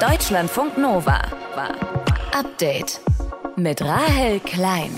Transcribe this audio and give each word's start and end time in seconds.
Deutschlandfunk 0.00 0.78
Nova. 0.78 1.22
Update 2.32 3.00
mit 3.56 3.82
Rahel 3.82 4.38
Klein. 4.38 4.92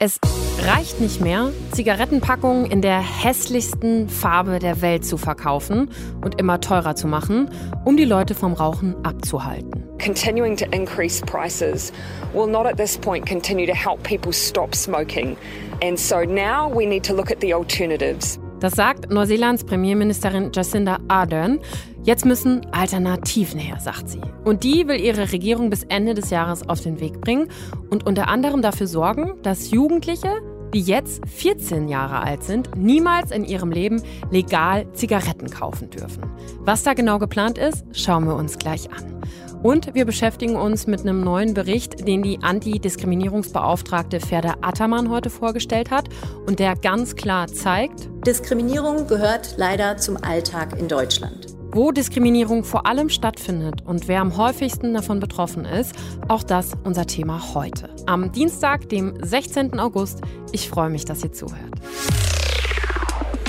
Es 0.00 0.18
reicht 0.64 1.00
nicht 1.00 1.20
mehr, 1.20 1.52
Zigarettenpackungen 1.70 2.66
in 2.68 2.82
der 2.82 2.98
hässlichsten 2.98 4.08
Farbe 4.08 4.58
der 4.58 4.82
Welt 4.82 5.06
zu 5.06 5.16
verkaufen 5.16 5.90
und 6.22 6.40
immer 6.40 6.60
teurer 6.60 6.96
zu 6.96 7.06
machen, 7.06 7.50
um 7.84 7.96
die 7.96 8.04
Leute 8.04 8.34
vom 8.34 8.52
Rauchen 8.52 8.96
abzuhalten. 9.04 9.84
Continuing 10.04 10.56
to 10.56 10.66
increase 10.72 11.24
prices 11.24 11.92
will 12.32 12.48
not 12.48 12.66
at 12.66 12.76
this 12.76 12.98
point 12.98 13.24
continue 13.24 13.64
to 13.64 13.74
help 13.74 14.02
people 14.02 14.32
stop 14.32 14.74
smoking. 14.74 15.36
And 15.80 15.96
so 15.96 16.24
now 16.24 16.68
we 16.68 16.84
need 16.84 17.04
to 17.04 17.14
look 17.14 17.30
at 17.30 17.40
the 17.40 17.54
alternatives. 17.54 18.40
Das 18.60 18.74
sagt 18.74 19.10
Neuseelands 19.10 19.64
Premierministerin 19.64 20.50
Jacinda 20.54 20.98
Ardern. 21.08 21.60
Jetzt 22.02 22.24
müssen 22.24 22.66
Alternativen 22.72 23.58
her, 23.58 23.78
sagt 23.80 24.08
sie. 24.08 24.20
Und 24.44 24.64
die 24.64 24.86
will 24.88 25.00
ihre 25.00 25.32
Regierung 25.32 25.70
bis 25.70 25.84
Ende 25.84 26.14
des 26.14 26.30
Jahres 26.30 26.68
auf 26.68 26.80
den 26.80 27.00
Weg 27.00 27.20
bringen 27.20 27.48
und 27.90 28.06
unter 28.06 28.28
anderem 28.28 28.62
dafür 28.62 28.86
sorgen, 28.86 29.34
dass 29.42 29.70
Jugendliche, 29.70 30.40
die 30.72 30.80
jetzt 30.80 31.26
14 31.28 31.88
Jahre 31.88 32.20
alt 32.20 32.42
sind, 32.42 32.76
niemals 32.76 33.30
in 33.30 33.44
ihrem 33.44 33.70
Leben 33.70 34.02
legal 34.30 34.86
Zigaretten 34.92 35.50
kaufen 35.50 35.90
dürfen. 35.90 36.24
Was 36.60 36.82
da 36.82 36.94
genau 36.94 37.18
geplant 37.18 37.58
ist, 37.58 37.84
schauen 37.92 38.26
wir 38.26 38.34
uns 38.34 38.58
gleich 38.58 38.88
an. 38.90 39.22
Und 39.64 39.94
wir 39.94 40.04
beschäftigen 40.04 40.56
uns 40.56 40.86
mit 40.86 41.00
einem 41.00 41.22
neuen 41.22 41.54
Bericht, 41.54 42.06
den 42.06 42.22
die 42.22 42.38
Antidiskriminierungsbeauftragte 42.42 44.20
Ferda 44.20 44.56
Attermann 44.60 45.08
heute 45.08 45.30
vorgestellt 45.30 45.90
hat 45.90 46.10
und 46.46 46.58
der 46.58 46.76
ganz 46.76 47.16
klar 47.16 47.46
zeigt, 47.46 48.10
Diskriminierung 48.26 49.06
gehört 49.06 49.54
leider 49.56 49.96
zum 49.96 50.18
Alltag 50.22 50.78
in 50.78 50.86
Deutschland. 50.86 51.46
Wo 51.72 51.92
Diskriminierung 51.92 52.62
vor 52.62 52.86
allem 52.86 53.08
stattfindet 53.08 53.80
und 53.86 54.06
wer 54.06 54.20
am 54.20 54.36
häufigsten 54.36 54.92
davon 54.92 55.18
betroffen 55.18 55.64
ist, 55.64 55.94
auch 56.28 56.42
das 56.42 56.72
unser 56.84 57.06
Thema 57.06 57.54
heute. 57.54 57.88
Am 58.04 58.32
Dienstag, 58.32 58.90
dem 58.90 59.14
16. 59.24 59.80
August. 59.80 60.20
Ich 60.52 60.68
freue 60.68 60.90
mich, 60.90 61.06
dass 61.06 61.24
ihr 61.24 61.32
zuhört. 61.32 61.72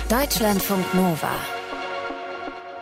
Deutschlandfunk 0.10 0.94
Nova. 0.94 1.55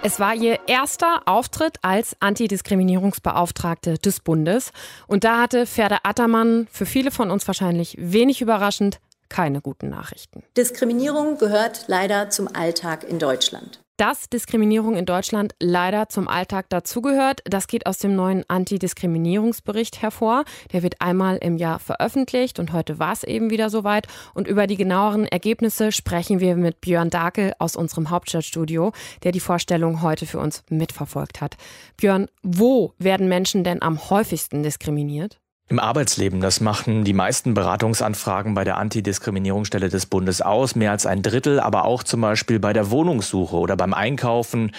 Es 0.06 0.20
war 0.20 0.36
ihr 0.36 0.60
erster 0.68 1.22
Auftritt 1.26 1.78
als 1.82 2.18
Antidiskriminierungsbeauftragte 2.20 3.98
des 3.98 4.20
Bundes. 4.20 4.74
Und 5.08 5.24
da 5.24 5.42
hatte 5.42 5.66
Ferda 5.66 6.00
Attermann, 6.04 6.68
für 6.70 6.86
viele 6.86 7.10
von 7.10 7.32
uns 7.32 7.48
wahrscheinlich 7.48 7.96
wenig 7.98 8.42
überraschend, 8.42 9.00
keine 9.30 9.62
guten 9.62 9.90
Nachrichten. 9.90 10.44
Diskriminierung 10.58 11.38
gehört 11.38 11.86
leider 11.88 12.30
zum 12.30 12.54
Alltag 12.54 13.06
in 13.06 13.18
Deutschland. 13.18 13.83
Dass 13.98 14.28
Diskriminierung 14.28 14.96
in 14.96 15.06
Deutschland 15.06 15.54
leider 15.60 16.10
zum 16.10 16.28
Alltag 16.28 16.68
dazugehört, 16.70 17.42
das 17.46 17.68
geht 17.68 17.86
aus 17.86 18.00
dem 18.00 18.16
neuen 18.16 18.44
Antidiskriminierungsbericht 18.48 20.02
hervor. 20.02 20.46
Der 20.72 20.82
wird 20.82 21.00
einmal 21.00 21.38
im 21.38 21.58
Jahr 21.58 21.78
veröffentlicht 21.78 22.58
und 22.58 22.74
heute 22.74 22.98
war 22.98 23.14
es 23.14 23.24
eben 23.24 23.52
wieder 23.52 23.70
soweit. 23.70 24.08
Und 24.34 24.48
über 24.48 24.66
die 24.66 24.78
genaueren 24.78 25.28
Ergebnisse 25.28 25.92
sprechen 25.92 26.40
wir 26.40 26.56
mit 26.56 26.82
Björn 26.82 27.12
Dakel 27.12 27.54
aus 27.60 27.76
unserem 27.76 28.10
Hauptstadtstudio, 28.10 28.94
der 29.22 29.32
die 29.32 29.40
Vorstellung 29.40 30.02
heute 30.02 30.26
für 30.26 30.40
uns 30.40 30.64
mitverfolgt 30.72 31.40
hat. 31.40 31.56
Björn, 31.96 32.30
wo 32.42 32.94
werden 32.98 33.30
Menschen 33.30 33.64
denn 33.64 33.84
am 33.84 34.10
häufigsten 34.10 34.64
diskriminiert? 34.64 35.40
Im 35.70 35.80
Arbeitsleben, 35.80 36.42
das 36.42 36.60
machen 36.60 37.06
die 37.06 37.14
meisten 37.14 37.54
Beratungsanfragen 37.54 38.54
bei 38.54 38.66
der 38.66 38.78
Antidiskriminierungsstelle 38.78 39.88
des 39.88 40.06
Bundes 40.06 40.42
aus, 40.42 40.76
mehr 40.76 40.92
als 40.92 41.06
ein 41.06 41.22
Drittel, 41.22 41.60
aber 41.60 41.86
auch 41.86 42.04
zum 42.04 42.20
Beispiel 42.20 42.60
bei 42.60 42.74
der 42.74 42.92
Wohnungssuche 42.92 43.56
oder 43.56 43.78
beim 43.78 43.94
Einkaufen, 43.94 44.72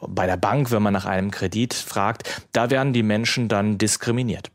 bei 0.00 0.26
der 0.26 0.36
Bank, 0.36 0.72
wenn 0.72 0.82
man 0.82 0.92
nach 0.92 1.06
einem 1.06 1.30
Kredit 1.30 1.74
fragt, 1.74 2.42
da 2.52 2.70
werden 2.70 2.92
die 2.92 3.04
Menschen 3.04 3.48
dann 3.48 3.78
diskriminiert. 3.78 4.50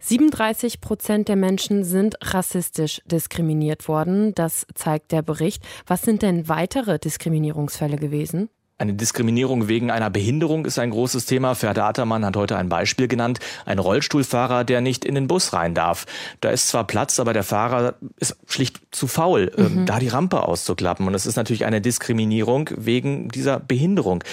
37 0.00 0.82
Prozent 0.82 1.28
der 1.28 1.36
Menschen 1.36 1.84
sind 1.84 2.16
rassistisch 2.20 3.00
diskriminiert 3.06 3.88
worden. 3.88 4.34
Das 4.34 4.66
zeigt 4.74 5.12
der 5.12 5.22
Bericht. 5.22 5.62
Was 5.86 6.02
sind 6.02 6.20
denn 6.20 6.50
weitere 6.50 6.98
Diskriminierungsfälle 6.98 7.96
gewesen? 7.96 8.50
Eine 8.76 8.94
Diskriminierung 8.94 9.68
wegen 9.68 9.92
einer 9.92 10.10
Behinderung 10.10 10.66
ist 10.66 10.80
ein 10.80 10.90
großes 10.90 11.26
Thema. 11.26 11.54
Ferda 11.54 11.88
Attermann 11.88 12.24
hat 12.24 12.36
heute 12.36 12.56
ein 12.56 12.68
Beispiel 12.68 13.06
genannt. 13.06 13.38
Ein 13.66 13.78
Rollstuhlfahrer, 13.78 14.64
der 14.64 14.80
nicht 14.80 15.04
in 15.04 15.14
den 15.14 15.28
Bus 15.28 15.52
rein 15.52 15.74
darf. 15.74 16.06
Da 16.40 16.50
ist 16.50 16.68
zwar 16.68 16.84
Platz, 16.84 17.20
aber 17.20 17.32
der 17.32 17.44
Fahrer 17.44 17.94
ist 18.18 18.36
schlicht 18.48 18.80
zu 18.90 19.06
faul, 19.06 19.52
ähm, 19.56 19.82
mhm. 19.82 19.86
da 19.86 20.00
die 20.00 20.08
Rampe 20.08 20.42
auszuklappen. 20.42 21.06
Und 21.06 21.14
es 21.14 21.24
ist 21.24 21.36
natürlich 21.36 21.64
eine 21.66 21.80
Diskriminierung 21.80 22.68
wegen 22.76 23.28
dieser 23.28 23.60
Behinderung. 23.60 24.24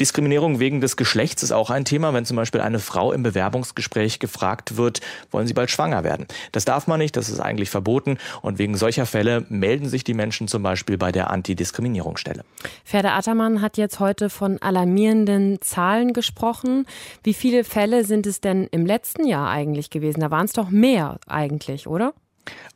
Diskriminierung 0.00 0.60
wegen 0.60 0.80
des 0.80 0.96
Geschlechts 0.96 1.42
ist 1.42 1.50
auch 1.50 1.70
ein 1.70 1.84
Thema, 1.84 2.14
wenn 2.14 2.24
zum 2.24 2.36
Beispiel 2.36 2.60
eine 2.60 2.78
Frau 2.78 3.12
im 3.12 3.24
Bewerbungsgespräch 3.24 4.20
gefragt 4.20 4.76
wird, 4.76 5.00
wollen 5.32 5.48
Sie 5.48 5.54
bald 5.54 5.70
schwanger 5.70 6.04
werden? 6.04 6.26
Das 6.52 6.64
darf 6.64 6.86
man 6.86 7.00
nicht, 7.00 7.16
das 7.16 7.28
ist 7.28 7.40
eigentlich 7.40 7.68
verboten 7.68 8.18
und 8.40 8.58
wegen 8.58 8.76
solcher 8.76 9.06
Fälle 9.06 9.44
melden 9.48 9.88
sich 9.88 10.04
die 10.04 10.14
Menschen 10.14 10.46
zum 10.46 10.62
Beispiel 10.62 10.98
bei 10.98 11.10
der 11.10 11.30
Antidiskriminierungsstelle. 11.30 12.44
Ferda 12.84 13.16
Attermann 13.16 13.60
hat 13.60 13.76
jetzt 13.76 13.98
heute 13.98 14.30
von 14.30 14.58
alarmierenden 14.62 15.60
Zahlen 15.60 16.12
gesprochen. 16.12 16.86
Wie 17.24 17.34
viele 17.34 17.64
Fälle 17.64 18.04
sind 18.04 18.26
es 18.26 18.40
denn 18.40 18.68
im 18.70 18.86
letzten 18.86 19.26
Jahr 19.26 19.50
eigentlich 19.50 19.90
gewesen? 19.90 20.20
Da 20.20 20.30
waren 20.30 20.44
es 20.44 20.52
doch 20.52 20.70
mehr 20.70 21.18
eigentlich, 21.26 21.88
oder? 21.88 22.14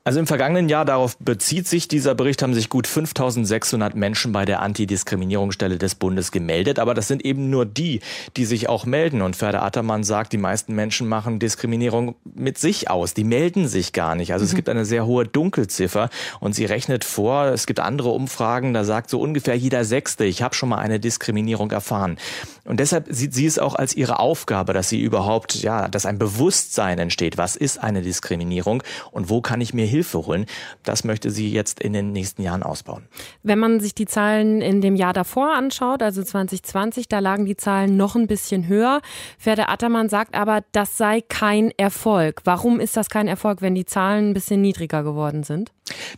Also 0.05 0.19
im 0.19 0.27
vergangenen 0.27 0.69
Jahr, 0.69 0.85
darauf 0.85 1.17
bezieht 1.19 1.69
sich 1.69 1.87
dieser 1.87 2.17
Bericht, 2.17 2.43
haben 2.43 2.55
sich 2.55 2.69
gut 2.69 2.89
5600 2.89 3.95
Menschen 3.95 4.33
bei 4.33 4.45
der 4.45 4.61
Antidiskriminierungsstelle 4.61 5.79
des 5.79 5.95
Bundes 5.95 6.33
gemeldet. 6.33 6.81
Aber 6.81 6.93
das 6.95 7.07
sind 7.07 7.25
eben 7.25 7.51
nur 7.51 7.67
die, 7.67 8.01
die 8.37 8.45
sich 8.45 8.69
auch 8.69 8.85
melden. 8.85 9.23
Und 9.23 9.37
Ferda 9.37 9.63
Attermann 9.63 10.03
sagt, 10.03 10.33
die 10.33 10.39
meisten 10.39 10.75
Menschen 10.75 11.07
machen 11.07 11.39
Diskriminierung 11.39 12.17
mit 12.25 12.59
sich 12.59 12.91
aus. 12.91 13.15
Die 13.15 13.23
melden 13.23 13.69
sich 13.69 13.93
gar 13.93 14.17
nicht. 14.17 14.33
Also 14.33 14.43
mhm. 14.43 14.49
es 14.49 14.55
gibt 14.57 14.69
eine 14.69 14.85
sehr 14.85 15.07
hohe 15.07 15.25
Dunkelziffer. 15.25 16.11
Und 16.41 16.57
sie 16.57 16.65
rechnet 16.65 17.05
vor, 17.05 17.45
es 17.47 17.67
gibt 17.67 17.79
andere 17.79 18.09
Umfragen, 18.09 18.75
da 18.75 18.83
sagt 18.83 19.09
so 19.09 19.21
ungefähr 19.21 19.57
jeder 19.57 19.85
Sechste, 19.85 20.25
ich 20.25 20.43
habe 20.43 20.57
schon 20.57 20.71
mal 20.71 20.79
eine 20.79 20.99
Diskriminierung 20.99 21.71
erfahren. 21.71 22.19
Und 22.65 22.81
deshalb 22.81 23.07
sieht 23.09 23.35
sie 23.35 23.47
es 23.47 23.59
auch 23.59 23.75
als 23.75 23.95
ihre 23.95 24.19
Aufgabe, 24.19 24.73
dass 24.73 24.89
sie 24.89 25.01
überhaupt, 25.01 25.63
ja, 25.63 25.89
dass 25.89 26.07
ein 26.07 26.19
Bewusstsein 26.19 26.99
entsteht. 26.99 27.39
Was 27.39 27.55
ist 27.55 27.79
eine 27.79 28.03
Diskriminierung 28.03 28.83
und 29.11 29.31
wo 29.31 29.41
kann 29.41 29.61
ich 29.63 29.75
mir 29.75 29.87
Hilfe 29.87 30.27
holen. 30.27 30.47
Das 30.83 31.05
möchte 31.05 31.31
sie 31.31 31.51
jetzt 31.51 31.81
in 31.81 31.93
den 31.93 32.13
nächsten 32.13 32.43
Jahren 32.43 32.63
ausbauen. 32.63 33.05
Wenn 33.43 33.59
man 33.59 33.81
sich 33.81 33.95
die 33.95 34.07
Zahlen 34.07 34.61
in 34.61 34.81
dem 34.81 34.97
Jahr 34.97 35.13
davor 35.13 35.55
anschaut, 35.55 36.03
also 36.03 36.23
2020, 36.23 37.09
da 37.09 37.19
lagen 37.21 37.47
die 37.47 37.57
Zahlen 37.57 37.97
noch 37.97 38.17
ein 38.17 38.27
bisschen 38.27 38.69
höher. 38.69 39.01
Ferda 39.39 39.67
Attermann 39.69 40.09
sagt 40.09 40.35
aber, 40.35 40.63
das 40.73 40.97
sei 40.97 41.21
kein 41.21 41.73
Erfolg. 41.77 42.43
Warum 42.45 42.81
ist 42.81 42.97
das 42.97 43.09
kein 43.09 43.29
Erfolg, 43.29 43.63
wenn 43.63 43.75
die 43.75 43.87
Zahlen 43.87 44.31
ein 44.31 44.35
bisschen 44.35 44.61
niedriger 44.61 45.03
geworden 45.03 45.43
sind? 45.43 45.73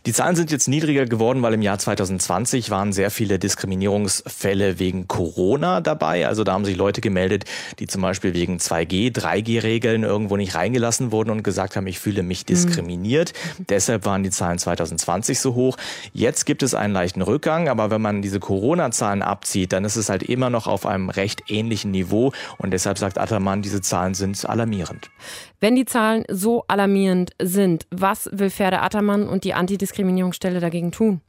Die 0.05 0.13
Zahlen 0.13 0.35
sind 0.35 0.51
jetzt 0.51 0.67
niedriger 0.67 1.05
geworden, 1.05 1.41
weil 1.41 1.55
im 1.55 1.63
Jahr 1.63 1.79
2020 1.79 2.69
waren 2.69 2.93
sehr 2.93 3.09
viele 3.09 3.39
Diskriminierungsfälle 3.39 4.77
wegen 4.77 5.07
Corona 5.07 5.81
dabei. 5.81 6.27
Also 6.27 6.43
da 6.43 6.53
haben 6.53 6.65
sich 6.65 6.77
Leute 6.77 7.01
gemeldet, 7.01 7.45
die 7.79 7.87
zum 7.87 8.03
Beispiel 8.03 8.35
wegen 8.35 8.57
2G, 8.57 9.11
3G-Regeln 9.11 10.03
irgendwo 10.03 10.37
nicht 10.37 10.53
reingelassen 10.53 11.11
wurden 11.11 11.31
und 11.31 11.43
gesagt 11.43 11.75
haben, 11.75 11.87
ich 11.87 11.99
fühle 11.99 12.21
mich 12.21 12.41
mhm. 12.41 12.45
diskriminiert. 12.45 13.33
Mhm. 13.57 13.65
Deshalb 13.69 14.05
waren 14.05 14.21
die 14.21 14.29
Zahlen 14.29 14.59
2020 14.59 15.39
so 15.39 15.55
hoch. 15.55 15.77
Jetzt 16.13 16.45
gibt 16.45 16.61
es 16.61 16.75
einen 16.75 16.93
leichten 16.93 17.23
Rückgang, 17.23 17.67
aber 17.67 17.89
wenn 17.89 18.01
man 18.01 18.21
diese 18.21 18.39
Corona-Zahlen 18.39 19.23
abzieht, 19.23 19.73
dann 19.73 19.83
ist 19.83 19.95
es 19.95 20.09
halt 20.09 20.21
immer 20.21 20.51
noch 20.51 20.67
auf 20.67 20.85
einem 20.85 21.09
recht 21.09 21.43
ähnlichen 21.47 21.89
Niveau. 21.89 22.31
Und 22.59 22.71
deshalb 22.71 22.99
sagt 22.99 23.17
Attermann, 23.17 23.63
diese 23.63 23.81
Zahlen 23.81 24.13
sind 24.13 24.47
alarmierend. 24.47 25.09
Wenn 25.59 25.75
die 25.75 25.85
Zahlen 25.85 26.25
so 26.29 26.65
alarmierend 26.67 27.31
sind, 27.41 27.87
was 27.91 28.29
will 28.31 28.49
Ferda 28.49 28.81
Attermann 28.81 29.27
und 29.27 29.43
die 29.43 29.53
Antidiskriminierungsstelle 29.53 30.59
dagegen 30.59 30.91
tun? 30.91 31.21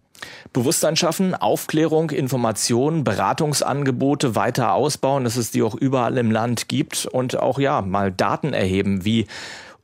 Bewusstsein 0.52 0.96
schaffen, 0.96 1.34
Aufklärung, 1.34 2.10
Informationen, 2.10 3.04
Beratungsangebote 3.04 4.34
weiter 4.34 4.72
ausbauen, 4.72 5.24
dass 5.24 5.36
es 5.36 5.50
die 5.50 5.62
auch 5.62 5.74
überall 5.74 6.16
im 6.18 6.30
Land 6.30 6.68
gibt 6.68 7.06
und 7.06 7.38
auch 7.38 7.58
ja 7.58 7.82
mal 7.82 8.10
Daten 8.12 8.54
erheben, 8.54 9.04
wie 9.04 9.26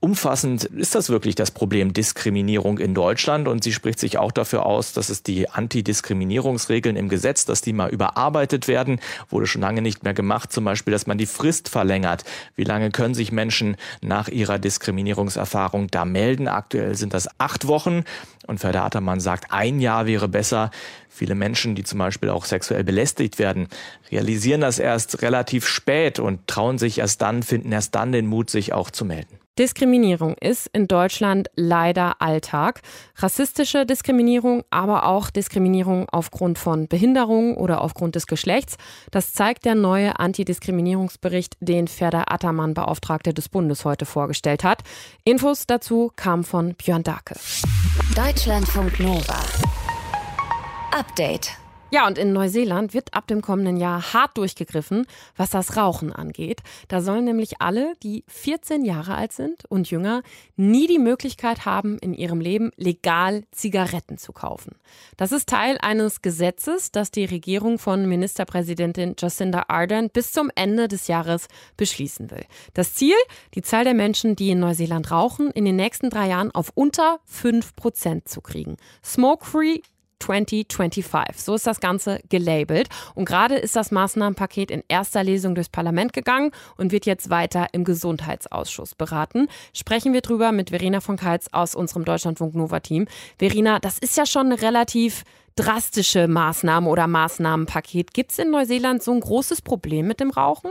umfassend 0.02 0.64
ist 0.64 0.96
das 0.96 1.10
wirklich 1.10 1.36
das 1.36 1.52
Problem 1.52 1.92
Diskriminierung 1.92 2.78
in 2.78 2.92
Deutschland 2.92 3.46
und 3.46 3.62
sie 3.62 3.72
spricht 3.72 4.00
sich 4.00 4.18
auch 4.18 4.32
dafür 4.32 4.66
aus, 4.66 4.92
dass 4.92 5.08
es 5.08 5.22
die 5.22 5.48
Antidiskriminierungsregeln 5.48 6.96
im 6.96 7.08
Gesetz, 7.08 7.44
dass 7.44 7.62
die 7.62 7.72
mal 7.72 7.88
überarbeitet 7.88 8.66
werden, 8.66 8.98
wurde 9.30 9.46
schon 9.46 9.62
lange 9.62 9.80
nicht 9.80 10.02
mehr 10.02 10.12
gemacht, 10.12 10.52
zum 10.52 10.64
Beispiel, 10.64 10.90
dass 10.90 11.06
man 11.06 11.18
die 11.18 11.26
Frist 11.26 11.68
verlängert. 11.68 12.24
Wie 12.56 12.64
lange 12.64 12.90
können 12.90 13.14
sich 13.14 13.30
Menschen 13.30 13.76
nach 14.00 14.26
ihrer 14.26 14.58
Diskriminierungserfahrung 14.58 15.86
da 15.86 16.04
melden? 16.04 16.48
Aktuell 16.48 16.96
sind 16.96 17.14
das 17.14 17.28
acht 17.38 17.68
Wochen 17.68 18.02
und 18.48 18.58
Ferda 18.58 18.84
Attermann 18.84 19.20
sagt, 19.20 19.52
ein 19.52 19.78
Jahr 19.78 20.06
wäre 20.06 20.28
besser. 20.28 20.72
Viele 21.08 21.36
Menschen, 21.36 21.76
die 21.76 21.84
zum 21.84 22.00
Beispiel 22.00 22.28
auch 22.28 22.44
sexuell 22.44 22.82
belästigt 22.82 23.38
werden, 23.38 23.68
realisieren 24.10 24.62
das 24.62 24.80
erst 24.80 25.22
relativ 25.22 25.64
spät 25.64 26.18
und 26.18 26.48
trauen 26.48 26.78
sich 26.78 26.98
erst 26.98 27.22
dann, 27.22 27.44
finden 27.44 27.70
erst 27.70 27.94
dann 27.94 28.10
den 28.10 28.26
Mut, 28.26 28.50
sich 28.50 28.72
auch 28.72 28.90
zu 28.90 29.04
melden. 29.04 29.41
Diskriminierung 29.58 30.34
ist 30.40 30.68
in 30.72 30.88
Deutschland 30.88 31.48
leider 31.56 32.22
Alltag. 32.22 32.80
Rassistische 33.16 33.84
Diskriminierung, 33.84 34.64
aber 34.70 35.04
auch 35.04 35.28
Diskriminierung 35.28 36.08
aufgrund 36.10 36.58
von 36.58 36.88
Behinderung 36.88 37.56
oder 37.56 37.82
aufgrund 37.82 38.14
des 38.14 38.26
Geschlechts. 38.26 38.76
Das 39.10 39.34
zeigt 39.34 39.66
der 39.66 39.74
neue 39.74 40.18
Antidiskriminierungsbericht, 40.18 41.56
den 41.60 41.86
Ferda 41.86 42.24
Attermann, 42.28 42.72
Beauftragte 42.72 43.34
des 43.34 43.50
Bundes, 43.50 43.84
heute 43.84 44.06
vorgestellt 44.06 44.64
hat. 44.64 44.82
Infos 45.24 45.66
dazu 45.66 46.10
kamen 46.16 46.44
von 46.44 46.74
Björn 46.74 47.02
Darke. 47.02 47.34
Deutschlandfunk 48.16 49.00
Nova. 49.00 49.36
Update. 50.92 51.61
Ja, 51.94 52.06
und 52.06 52.16
in 52.16 52.32
Neuseeland 52.32 52.94
wird 52.94 53.12
ab 53.12 53.26
dem 53.26 53.42
kommenden 53.42 53.76
Jahr 53.76 54.14
hart 54.14 54.38
durchgegriffen, 54.38 55.04
was 55.36 55.50
das 55.50 55.76
Rauchen 55.76 56.10
angeht. 56.10 56.62
Da 56.88 57.02
sollen 57.02 57.26
nämlich 57.26 57.60
alle, 57.60 57.92
die 58.02 58.24
14 58.28 58.82
Jahre 58.86 59.14
alt 59.14 59.34
sind 59.34 59.66
und 59.68 59.90
jünger, 59.90 60.22
nie 60.56 60.86
die 60.86 60.98
Möglichkeit 60.98 61.66
haben, 61.66 61.98
in 61.98 62.14
ihrem 62.14 62.40
Leben 62.40 62.70
legal 62.76 63.44
Zigaretten 63.50 64.16
zu 64.16 64.32
kaufen. 64.32 64.76
Das 65.18 65.32
ist 65.32 65.50
Teil 65.50 65.76
eines 65.82 66.22
Gesetzes, 66.22 66.92
das 66.92 67.10
die 67.10 67.26
Regierung 67.26 67.78
von 67.78 68.08
Ministerpräsidentin 68.08 69.14
Jacinda 69.18 69.64
Ardern 69.68 70.08
bis 70.08 70.32
zum 70.32 70.50
Ende 70.54 70.88
des 70.88 71.08
Jahres 71.08 71.46
beschließen 71.76 72.30
will. 72.30 72.46
Das 72.72 72.94
Ziel, 72.94 73.16
die 73.54 73.60
Zahl 73.60 73.84
der 73.84 73.92
Menschen, 73.92 74.34
die 74.34 74.48
in 74.48 74.60
Neuseeland 74.60 75.10
rauchen, 75.10 75.50
in 75.50 75.66
den 75.66 75.76
nächsten 75.76 76.08
drei 76.08 76.28
Jahren 76.28 76.52
auf 76.52 76.72
unter 76.74 77.20
5 77.26 77.76
Prozent 77.76 78.28
zu 78.30 78.40
kriegen. 78.40 78.78
Smoke-free 79.04 79.82
2025. 80.22 81.42
So 81.42 81.54
ist 81.54 81.66
das 81.66 81.80
Ganze 81.80 82.20
gelabelt. 82.28 82.88
Und 83.14 83.24
gerade 83.24 83.56
ist 83.56 83.76
das 83.76 83.90
Maßnahmenpaket 83.90 84.70
in 84.70 84.82
erster 84.88 85.24
Lesung 85.24 85.54
durchs 85.54 85.70
Parlament 85.70 86.12
gegangen 86.12 86.50
und 86.76 86.92
wird 86.92 87.06
jetzt 87.06 87.30
weiter 87.30 87.66
im 87.72 87.84
Gesundheitsausschuss 87.84 88.94
beraten. 88.94 89.48
Sprechen 89.74 90.12
wir 90.12 90.20
drüber 90.20 90.52
mit 90.52 90.70
Verena 90.70 91.00
von 91.00 91.16
Kaltz 91.16 91.48
aus 91.52 91.74
unserem 91.74 92.04
Deutschlandfunk 92.04 92.54
Nova 92.54 92.80
Team. 92.80 93.06
Verena, 93.38 93.78
das 93.78 93.98
ist 93.98 94.16
ja 94.16 94.26
schon 94.26 94.46
eine 94.46 94.62
relativ 94.62 95.24
drastische 95.56 96.28
Maßnahme 96.28 96.88
oder 96.88 97.06
Maßnahmenpaket. 97.06 98.14
Gibt 98.14 98.32
es 98.32 98.38
in 98.38 98.50
Neuseeland 98.50 99.02
so 99.02 99.12
ein 99.12 99.20
großes 99.20 99.62
Problem 99.62 100.06
mit 100.06 100.20
dem 100.20 100.30
Rauchen? 100.30 100.70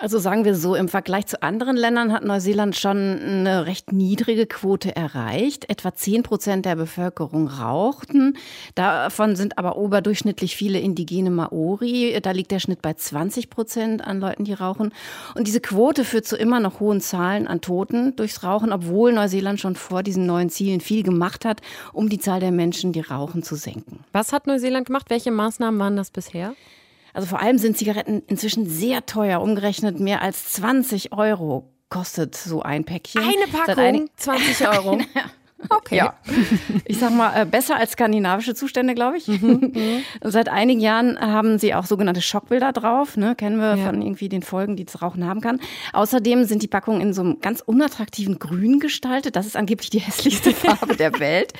Also 0.00 0.20
sagen 0.20 0.44
wir 0.44 0.54
so, 0.54 0.76
im 0.76 0.88
Vergleich 0.88 1.26
zu 1.26 1.42
anderen 1.42 1.76
Ländern 1.76 2.12
hat 2.12 2.22
Neuseeland 2.22 2.76
schon 2.76 2.96
eine 2.96 3.66
recht 3.66 3.90
niedrige 3.90 4.46
Quote 4.46 4.94
erreicht. 4.94 5.68
Etwa 5.68 5.92
10 5.92 6.22
Prozent 6.22 6.66
der 6.66 6.76
Bevölkerung 6.76 7.48
rauchten. 7.48 8.36
Davon 8.76 9.34
sind 9.34 9.58
aber 9.58 9.76
oberdurchschnittlich 9.76 10.54
viele 10.54 10.78
indigene 10.78 11.30
Maori. 11.30 12.16
Da 12.22 12.30
liegt 12.30 12.52
der 12.52 12.60
Schnitt 12.60 12.80
bei 12.80 12.94
20 12.94 13.50
Prozent 13.50 14.06
an 14.06 14.20
Leuten, 14.20 14.44
die 14.44 14.52
rauchen. 14.52 14.92
Und 15.34 15.48
diese 15.48 15.60
Quote 15.60 16.04
führt 16.04 16.26
zu 16.26 16.36
immer 16.36 16.60
noch 16.60 16.78
hohen 16.78 17.00
Zahlen 17.00 17.48
an 17.48 17.60
Toten 17.60 18.14
durchs 18.14 18.44
Rauchen, 18.44 18.72
obwohl 18.72 19.12
Neuseeland 19.12 19.58
schon 19.58 19.74
vor 19.74 20.04
diesen 20.04 20.26
neuen 20.26 20.48
Zielen 20.48 20.80
viel 20.80 21.02
gemacht 21.02 21.44
hat, 21.44 21.60
um 21.92 22.08
die 22.08 22.20
Zahl 22.20 22.38
der 22.38 22.52
Menschen, 22.52 22.92
die 22.92 23.00
rauchen, 23.00 23.42
zu 23.42 23.56
senken. 23.56 24.04
Was 24.12 24.32
hat 24.32 24.46
Neuseeland 24.46 24.86
gemacht? 24.86 25.06
Welche 25.10 25.32
Maßnahmen 25.32 25.80
waren 25.80 25.96
das 25.96 26.12
bisher? 26.12 26.54
Also 27.18 27.30
vor 27.30 27.40
allem 27.40 27.58
sind 27.58 27.76
Zigaretten 27.76 28.22
inzwischen 28.28 28.70
sehr 28.70 29.04
teuer, 29.04 29.40
umgerechnet 29.40 29.98
mehr 29.98 30.22
als 30.22 30.52
20 30.52 31.12
Euro 31.12 31.68
kostet 31.88 32.36
so 32.36 32.62
ein 32.62 32.84
Päckchen. 32.84 33.20
Eine 33.20 33.48
Packung, 33.50 34.08
20 34.14 34.68
Euro. 34.68 35.00
Okay. 35.68 35.96
Ja. 35.96 36.14
Ich 36.84 36.98
sag 36.98 37.12
mal, 37.12 37.42
äh, 37.42 37.44
besser 37.44 37.76
als 37.76 37.92
skandinavische 37.92 38.54
Zustände, 38.54 38.94
glaube 38.94 39.18
ich. 39.18 39.26
Mhm. 39.26 39.72
Seit 40.22 40.48
einigen 40.48 40.80
Jahren 40.80 41.18
haben 41.20 41.58
sie 41.58 41.74
auch 41.74 41.84
sogenannte 41.84 42.22
Schockbilder 42.22 42.72
drauf. 42.72 43.16
Ne? 43.16 43.34
Kennen 43.34 43.58
wir 43.58 43.74
ja. 43.74 43.86
von 43.86 44.00
irgendwie 44.00 44.28
den 44.28 44.42
Folgen, 44.42 44.76
die 44.76 44.84
das 44.84 45.02
Rauchen 45.02 45.26
haben 45.26 45.40
kann. 45.40 45.60
Außerdem 45.92 46.44
sind 46.44 46.62
die 46.62 46.68
Packungen 46.68 47.00
in 47.00 47.12
so 47.12 47.22
einem 47.22 47.40
ganz 47.40 47.60
unattraktiven 47.60 48.38
Grün 48.38 48.78
gestaltet. 48.78 49.34
Das 49.34 49.46
ist 49.46 49.56
angeblich 49.56 49.90
die 49.90 49.98
hässlichste 49.98 50.52
Farbe 50.54 50.96
der 50.96 51.18
Welt. 51.18 51.52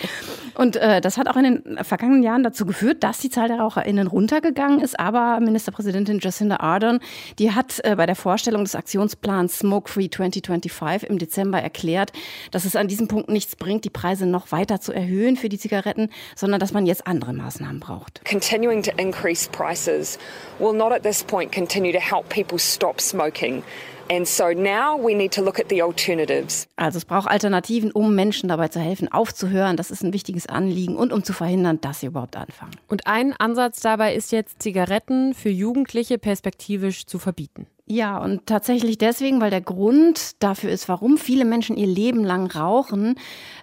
Und 0.55 0.77
äh, 0.77 1.01
das 1.01 1.19
hat 1.19 1.29
auch 1.29 1.37
in 1.37 1.45
den 1.45 1.85
vergangenen 1.85 2.23
Jahren 2.23 2.45
dazu 2.45 2.67
geführt, 2.67 3.03
dass 3.03 3.19
die 3.19 3.31
Zahl 3.31 3.49
der 3.49 3.59
RaucherInnen 3.59 4.07
runtergegangen 4.07 4.81
ist. 4.81 4.99
Aber 4.99 5.41
Ministerpräsidentin 5.41 6.21
Jacinda 6.21 6.59
Ardern, 6.61 7.01
die 7.39 7.53
hat 7.53 7.81
äh, 7.85 7.97
bei 7.97 8.07
der 8.07 8.17
Vorstellung 8.17 8.63
des 8.63 8.77
Aktionsplans 8.77 9.59
Smoke 9.59 9.91
Free 9.91 10.09
2025 10.09 11.11
im 11.11 11.19
Dezember 11.19 11.61
erklärt, 11.61 12.13
dass 12.53 12.65
es 12.65 12.77
an 12.77 12.87
diesem 12.87 13.09
Punkt 13.09 13.29
nichts 13.29 13.57
bringt, 13.57 13.88
die 13.89 13.91
Preise 13.91 14.27
noch 14.27 14.53
weiter 14.53 14.81
zu 14.81 14.93
erhöhen 14.93 15.37
für 15.37 15.49
die 15.49 15.59
Zigaretten, 15.59 16.11
sondern 16.37 16.61
dass 16.61 16.73
man 16.73 16.85
jetzt 16.85 17.07
andere 17.07 17.33
Maßnahmen 17.33 17.81
braucht. 17.81 18.23
Continuing 18.29 18.83
to 18.83 18.91
increase 18.99 19.49
prices 19.51 20.19
will 20.59 20.75
not 20.75 20.93
at 20.93 21.03
this 21.03 21.25
point 21.25 21.51
continue 21.53 21.93
to 21.93 21.99
help 21.99 22.29
people 22.29 22.59
stop 22.59 23.01
smoking. 23.01 23.63
And 24.11 24.27
so 24.27 24.53
now 24.55 24.97
we 24.99 25.15
need 25.15 25.35
to 25.35 25.43
look 25.43 25.59
at 25.61 25.67
the 25.69 25.83
alternatives. 25.83 26.67
Also 26.77 26.97
es 26.97 27.05
braucht 27.05 27.29
Alternativen, 27.29 27.91
um 27.93 28.15
Menschen 28.15 28.49
dabei 28.49 28.69
zu 28.69 28.81
helfen, 28.81 29.13
aufzuhören. 29.13 29.77
Das 29.77 29.91
ist 29.91 30.03
ein 30.03 30.15
wichtiges 30.15 30.47
Anliegen 30.47 30.97
und 30.97 31.13
um 31.13 31.23
zu 31.23 31.35
verhindern, 31.35 31.81
dass 31.81 32.01
sie 32.01 32.07
überhaupt 32.07 32.37
anfangen. 32.37 32.73
Und 32.89 33.07
ein 33.07 33.35
Ansatz 33.39 33.81
dabei 33.81 34.15
ist 34.15 34.33
jetzt, 34.33 34.63
Zigaretten 34.63 35.35
für 35.35 35.51
Jugendliche 35.51 36.19
perspektivisch 36.19 37.05
zu 37.05 37.19
verbieten. 37.19 37.67
Ja, 37.91 38.19
und 38.19 38.45
tatsächlich 38.45 38.99
deswegen, 38.99 39.41
weil 39.41 39.49
der 39.49 39.63
Grund 39.63 40.43
dafür 40.43 40.69
ist, 40.69 40.91
warum 40.91 41.17
viele 41.17 41.47
Menschen 41.47 41.79
ihr 41.79 41.87
Leben 41.87 42.23
lang 42.23 42.51
rauchen, 42.51 43.15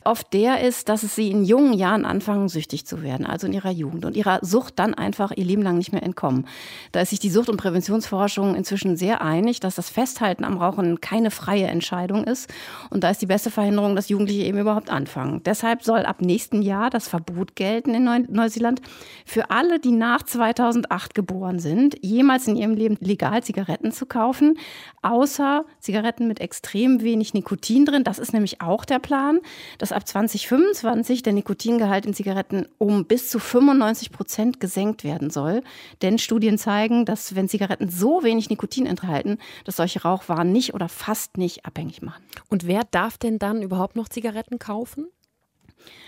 oft 0.03 0.33
der 0.33 0.61
ist, 0.61 0.89
dass 0.89 1.03
es 1.03 1.13
sie 1.13 1.29
in 1.29 1.45
jungen 1.45 1.73
Jahren 1.73 2.05
anfangen, 2.05 2.49
süchtig 2.49 2.87
zu 2.87 3.03
werden, 3.03 3.27
also 3.27 3.45
in 3.45 3.53
ihrer 3.53 3.69
Jugend 3.69 4.03
und 4.03 4.17
ihrer 4.17 4.39
Sucht 4.41 4.79
dann 4.79 4.95
einfach 4.95 5.31
ihr 5.35 5.45
Leben 5.45 5.61
lang 5.61 5.77
nicht 5.77 5.91
mehr 5.91 6.01
entkommen. 6.01 6.47
Da 6.91 7.01
ist 7.01 7.11
sich 7.11 7.19
die 7.19 7.29
Sucht- 7.29 7.49
und 7.49 7.57
Präventionsforschung 7.57 8.55
inzwischen 8.55 8.97
sehr 8.97 9.21
einig, 9.21 9.59
dass 9.59 9.75
das 9.75 9.91
Festhalten 9.91 10.43
am 10.43 10.57
Rauchen 10.57 11.01
keine 11.01 11.29
freie 11.29 11.67
Entscheidung 11.67 12.23
ist. 12.23 12.51
Und 12.89 13.03
da 13.03 13.11
ist 13.11 13.21
die 13.21 13.27
beste 13.27 13.51
Verhinderung, 13.51 13.95
dass 13.95 14.09
Jugendliche 14.09 14.45
eben 14.45 14.57
überhaupt 14.57 14.89
anfangen. 14.89 15.43
Deshalb 15.45 15.83
soll 15.83 16.03
ab 16.03 16.21
nächsten 16.21 16.63
Jahr 16.63 16.89
das 16.89 17.07
Verbot 17.07 17.55
gelten 17.55 17.93
in 17.93 18.25
Neuseeland 18.31 18.81
für 19.23 19.51
alle, 19.51 19.79
die 19.79 19.91
nach 19.91 20.23
2008 20.23 21.13
geboren 21.13 21.59
sind, 21.59 21.95
jemals 22.01 22.47
in 22.47 22.55
ihrem 22.55 22.73
Leben 22.73 22.97
legal 23.01 23.43
Zigaretten 23.43 23.91
zu 23.91 24.07
kaufen 24.07 24.14
kaufen, 24.15 24.57
außer 25.01 25.65
Zigaretten 25.79 26.27
mit 26.27 26.39
extrem 26.39 27.01
wenig 27.01 27.33
Nikotin 27.33 27.85
drin. 27.85 28.05
Das 28.05 28.17
ist 28.17 28.31
nämlich 28.31 28.61
auch 28.61 28.85
der 28.85 28.99
Plan, 28.99 29.39
dass 29.77 29.91
ab 29.91 30.07
2025 30.07 31.21
der 31.21 31.33
Nikotingehalt 31.33 32.05
in 32.05 32.13
Zigaretten 32.13 32.65
um 32.77 33.05
bis 33.05 33.29
zu 33.29 33.39
95 33.39 34.11
Prozent 34.11 34.59
gesenkt 34.61 35.03
werden 35.03 35.29
soll. 35.29 35.63
Denn 36.01 36.17
Studien 36.17 36.57
zeigen, 36.57 37.03
dass 37.03 37.35
wenn 37.35 37.49
Zigaretten 37.49 37.89
so 37.89 38.23
wenig 38.23 38.49
Nikotin 38.49 38.85
enthalten, 38.85 39.37
dass 39.65 39.75
solche 39.75 40.01
Rauchwaren 40.03 40.51
nicht 40.51 40.73
oder 40.73 40.87
fast 40.87 41.37
nicht 41.37 41.65
abhängig 41.65 42.01
machen. 42.01 42.23
Und 42.49 42.65
wer 42.65 42.83
darf 42.89 43.17
denn 43.17 43.37
dann 43.37 43.61
überhaupt 43.61 43.97
noch 43.97 44.07
Zigaretten 44.07 44.59
kaufen? 44.59 45.07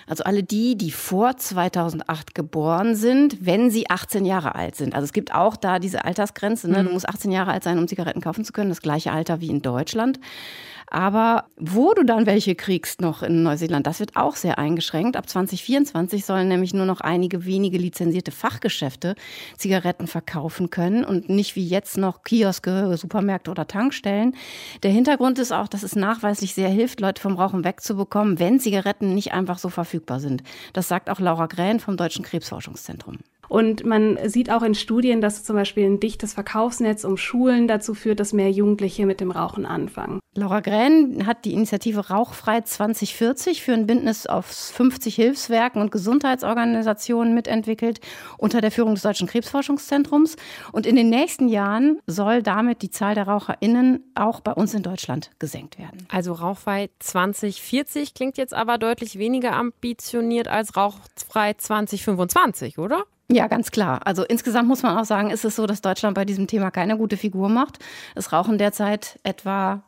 Also 0.08 0.24
alle 0.24 0.42
die, 0.42 0.78
die 0.78 0.92
vor 0.92 1.36
2008 1.36 2.34
geboren 2.34 2.96
sind, 2.96 3.46
wenn 3.46 3.70
sie 3.70 3.90
18 3.90 4.26
Jahre 4.26 4.56
alt 4.56 4.76
sind. 4.76 4.96
Also 4.96 5.04
es 5.04 5.14
gibt 5.14 5.34
auch 5.34 5.58
da 5.58 5.80
diese 5.80 6.06
Altersgrenze. 6.06 6.70
Ne? 6.70 6.78
Du 6.78 6.84
mhm. 6.84 6.94
musst 6.94 7.10
18 7.10 7.32
Jahre 7.32 7.52
alt 7.52 7.64
sein, 7.64 7.78
um 7.78 7.88
Zigaretten 7.88 8.22
kaufen 8.22 8.46
zu 8.46 8.54
können. 8.54 8.69
Das 8.69 8.81
gleiche 8.81 9.12
Alter 9.12 9.42
wie 9.42 9.50
in 9.50 9.62
Deutschland. 9.62 10.19
Aber 10.90 11.46
wo 11.58 11.94
du 11.94 12.04
dann 12.04 12.26
welche 12.26 12.56
kriegst 12.56 13.02
noch 13.02 13.22
in 13.22 13.44
Neuseeland, 13.44 13.86
das 13.86 14.00
wird 14.00 14.16
auch 14.16 14.38
sehr 14.38 14.58
eingeschränkt. 14.58 15.18
Ab 15.18 15.28
2024 15.28 16.26
sollen 16.26 16.48
nämlich 16.48 16.74
nur 16.74 16.86
noch 16.86 17.02
einige 17.02 17.46
wenige 17.46 17.78
lizenzierte 17.78 18.32
Fachgeschäfte 18.32 19.16
Zigaretten 19.58 20.08
verkaufen 20.08 20.70
können 20.70 21.04
und 21.04 21.28
nicht 21.30 21.56
wie 21.58 21.68
jetzt 21.68 21.98
noch 21.98 22.24
Kioske, 22.24 22.96
Supermärkte 22.98 23.52
oder 23.52 23.68
Tankstellen. 23.68 24.36
Der 24.84 24.92
Hintergrund 24.92 25.40
ist 25.40 25.52
auch, 25.52 25.68
dass 25.68 25.84
es 25.84 25.96
nachweislich 25.96 26.54
sehr 26.54 26.70
hilft, 26.70 27.02
Leute 27.02 27.22
vom 27.22 27.36
Rauchen 27.36 27.66
wegzubekommen, 27.66 28.40
wenn 28.40 28.60
Zigaretten 28.60 29.14
nicht 29.14 29.34
einfach 29.34 29.60
so 29.60 29.70
verfügbar 29.70 30.22
sind. 30.22 30.42
Das 30.72 30.88
sagt 30.88 31.10
auch 31.10 31.20
Laura 31.20 31.48
Grähn 31.48 31.82
vom 31.82 31.98
Deutschen 31.98 32.24
Krebsforschungszentrum. 32.24 33.18
Und 33.49 33.85
man 33.85 34.18
sieht 34.25 34.51
auch 34.51 34.63
in 34.63 34.75
Studien, 34.75 35.21
dass 35.21 35.44
zum 35.44 35.56
Beispiel 35.56 35.85
ein 35.85 35.99
dichtes 35.99 36.33
Verkaufsnetz 36.33 37.04
um 37.04 37.18
Schulen 37.18 37.68
dazu 37.68 37.94
führt, 37.94 38.19
dass 38.19 38.33
mehr 38.33 38.51
Jugendliche 38.51 39.06
mit 39.06 39.21
dem 39.21 39.31
Rauchen 39.31 39.66
anfangen. 39.66 40.19
Laura 40.37 40.59
Grähn 40.59 41.25
hat 41.25 41.45
die 41.45 41.54
Initiative 41.54 42.09
Rauchfrei 42.09 42.61
2040 42.61 43.63
für 43.63 43.73
ein 43.73 43.87
Bündnis 43.87 44.27
aus 44.27 44.69
50 44.69 45.16
Hilfswerken 45.16 45.81
und 45.81 45.92
Gesundheitsorganisationen 45.92 47.33
mitentwickelt 47.33 48.01
unter 48.37 48.61
der 48.61 48.69
Führung 48.69 48.94
des 48.94 49.01
Deutschen 49.01 49.27
Krebsforschungszentrums. 49.27 50.35
Und 50.71 50.85
in 50.85 50.95
den 50.95 51.09
nächsten 51.09 51.47
Jahren 51.47 51.99
soll 52.06 52.44
damit 52.44 52.83
die 52.83 52.92
Zahl 52.92 53.16
der 53.16 53.27
RaucherInnen 53.27 54.04
auch 54.13 54.42
bei 54.42 54.54
uns 54.54 54.75
in 54.75 54.83
Deutschland 54.83 55.31
gesenkt 55.39 55.80
werden. 55.80 56.06
Also 56.09 56.33
Rauchfrei 56.33 56.92
2040 56.99 58.13
klingt 58.13 58.37
jetzt 58.37 58.54
aber 58.54 58.77
deutlich 58.77 59.18
weniger 59.18 59.54
ambitioniert 59.54 60.47
als 60.47 60.77
Rauchfrei 60.77 61.54
2025, 61.54 62.77
oder? 62.77 63.06
Ja, 63.30 63.48
ganz 63.48 63.72
klar. 63.72 64.00
Also 64.06 64.24
insgesamt 64.24 64.69
muss 64.69 64.84
man 64.84 64.98
auch 64.98 65.04
sagen, 65.04 65.31
ist 65.31 65.44
es 65.44 65.56
so, 65.57 65.66
dass 65.66 65.81
Deutschland 65.81 66.16
bei 66.16 66.24
diesem 66.24 66.48
Thema 66.48 66.72
keine 66.72 66.98
gute 66.98 67.18
Figur 67.18 67.50
macht. 67.50 67.80
Es 68.16 68.31
rauchen 68.31 68.57
derzeit 68.57 69.19
etwa 69.24 69.84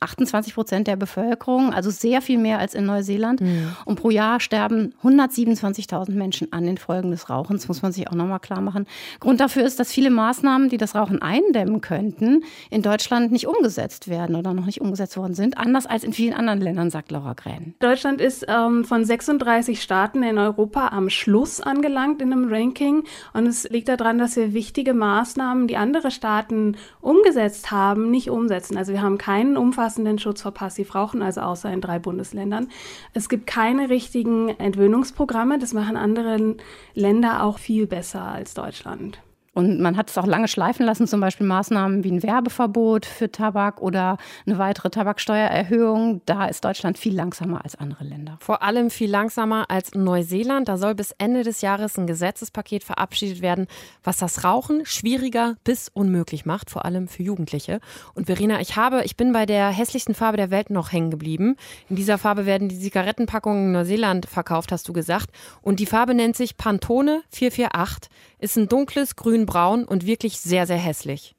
28 0.00 0.54
Prozent 0.54 0.86
der 0.86 0.96
Bevölkerung, 0.96 1.72
also 1.72 1.90
sehr 1.90 2.22
viel 2.22 2.38
mehr 2.38 2.58
als 2.58 2.74
in 2.74 2.84
Neuseeland. 2.86 3.40
Mhm. 3.40 3.76
Und 3.84 3.96
pro 3.96 4.10
Jahr 4.10 4.40
sterben 4.40 4.94
127.000 5.02 6.12
Menschen 6.12 6.52
an 6.52 6.64
den 6.64 6.78
Folgen 6.78 7.10
des 7.10 7.30
Rauchens, 7.30 7.68
muss 7.68 7.82
man 7.82 7.92
sich 7.92 8.08
auch 8.08 8.14
nochmal 8.14 8.40
klar 8.40 8.60
machen. 8.60 8.86
Grund 9.20 9.40
dafür 9.40 9.64
ist, 9.64 9.80
dass 9.80 9.92
viele 9.92 10.10
Maßnahmen, 10.10 10.68
die 10.68 10.76
das 10.76 10.94
Rauchen 10.94 11.20
eindämmen 11.20 11.80
könnten, 11.80 12.44
in 12.70 12.82
Deutschland 12.82 13.32
nicht 13.32 13.48
umgesetzt 13.48 14.08
werden 14.08 14.36
oder 14.36 14.54
noch 14.54 14.66
nicht 14.66 14.80
umgesetzt 14.80 15.16
worden 15.16 15.34
sind, 15.34 15.58
anders 15.58 15.86
als 15.86 16.04
in 16.04 16.12
vielen 16.12 16.34
anderen 16.34 16.60
Ländern, 16.60 16.90
sagt 16.90 17.10
Laura 17.10 17.32
Grähen. 17.32 17.74
Deutschland 17.80 18.20
ist 18.20 18.46
ähm, 18.48 18.84
von 18.84 19.04
36 19.04 19.82
Staaten 19.82 20.22
in 20.22 20.38
Europa 20.38 20.88
am 20.88 21.10
Schluss 21.10 21.60
angelangt 21.60 22.22
in 22.22 22.32
einem 22.32 22.52
Ranking. 22.52 23.04
Und 23.32 23.46
es 23.46 23.68
liegt 23.68 23.88
daran, 23.88 24.18
dass 24.18 24.36
wir 24.36 24.52
wichtige 24.52 24.94
Maßnahmen, 24.94 25.66
die 25.66 25.76
andere 25.76 26.10
Staaten 26.10 26.76
umgesetzt 27.00 27.70
haben, 27.70 28.10
nicht 28.10 28.30
umsetzen. 28.30 28.76
Also 28.76 28.92
wir 28.92 29.02
haben 29.02 29.18
keinen 29.18 29.56
umfassenden 29.78 30.18
Schutz 30.18 30.42
vor 30.42 30.50
Passivrauchen, 30.52 31.22
also 31.22 31.40
außer 31.40 31.72
in 31.72 31.80
drei 31.80 32.00
Bundesländern. 32.00 32.68
Es 33.14 33.28
gibt 33.28 33.46
keine 33.46 33.88
richtigen 33.90 34.48
Entwöhnungsprogramme. 34.48 35.60
Das 35.60 35.72
machen 35.72 35.96
andere 35.96 36.56
Länder 36.94 37.44
auch 37.44 37.58
viel 37.58 37.86
besser 37.86 38.22
als 38.22 38.54
Deutschland. 38.54 39.20
Und 39.58 39.80
man 39.80 39.96
hat 39.96 40.08
es 40.08 40.16
auch 40.16 40.24
lange 40.24 40.46
schleifen 40.46 40.86
lassen, 40.86 41.08
zum 41.08 41.18
Beispiel 41.20 41.44
Maßnahmen 41.44 42.04
wie 42.04 42.12
ein 42.12 42.22
Werbeverbot 42.22 43.04
für 43.04 43.32
Tabak 43.32 43.82
oder 43.82 44.16
eine 44.46 44.56
weitere 44.56 44.88
Tabaksteuererhöhung. 44.88 46.22
Da 46.26 46.46
ist 46.46 46.64
Deutschland 46.64 46.96
viel 46.96 47.12
langsamer 47.12 47.64
als 47.64 47.74
andere 47.74 48.04
Länder. 48.04 48.38
Vor 48.38 48.62
allem 48.62 48.88
viel 48.88 49.10
langsamer 49.10 49.68
als 49.68 49.96
Neuseeland. 49.96 50.68
Da 50.68 50.78
soll 50.78 50.94
bis 50.94 51.10
Ende 51.18 51.42
des 51.42 51.60
Jahres 51.60 51.98
ein 51.98 52.06
Gesetzespaket 52.06 52.84
verabschiedet 52.84 53.42
werden, 53.42 53.66
was 54.04 54.18
das 54.18 54.44
Rauchen 54.44 54.86
schwieriger 54.86 55.56
bis 55.64 55.88
unmöglich 55.92 56.46
macht, 56.46 56.70
vor 56.70 56.84
allem 56.84 57.08
für 57.08 57.24
Jugendliche. 57.24 57.80
Und 58.14 58.26
Verena, 58.26 58.60
ich 58.60 58.76
habe, 58.76 59.02
ich 59.02 59.16
bin 59.16 59.32
bei 59.32 59.44
der 59.44 59.70
hässlichsten 59.70 60.14
Farbe 60.14 60.36
der 60.36 60.52
Welt 60.52 60.70
noch 60.70 60.92
hängen 60.92 61.10
geblieben. 61.10 61.56
In 61.88 61.96
dieser 61.96 62.16
Farbe 62.16 62.46
werden 62.46 62.68
die 62.68 62.78
Zigarettenpackungen 62.78 63.64
in 63.64 63.72
Neuseeland 63.72 64.26
verkauft, 64.26 64.70
hast 64.70 64.86
du 64.86 64.92
gesagt. 64.92 65.30
Und 65.62 65.80
die 65.80 65.86
Farbe 65.86 66.14
nennt 66.14 66.36
sich 66.36 66.56
Pantone 66.56 67.22
448 67.30 68.08
ist 68.38 68.56
ein 68.56 68.68
dunkles 68.68 69.16
Grün-Braun 69.16 69.84
und 69.84 70.06
wirklich 70.06 70.40
sehr, 70.40 70.66
sehr 70.66 70.76
hässlich. 70.76 71.34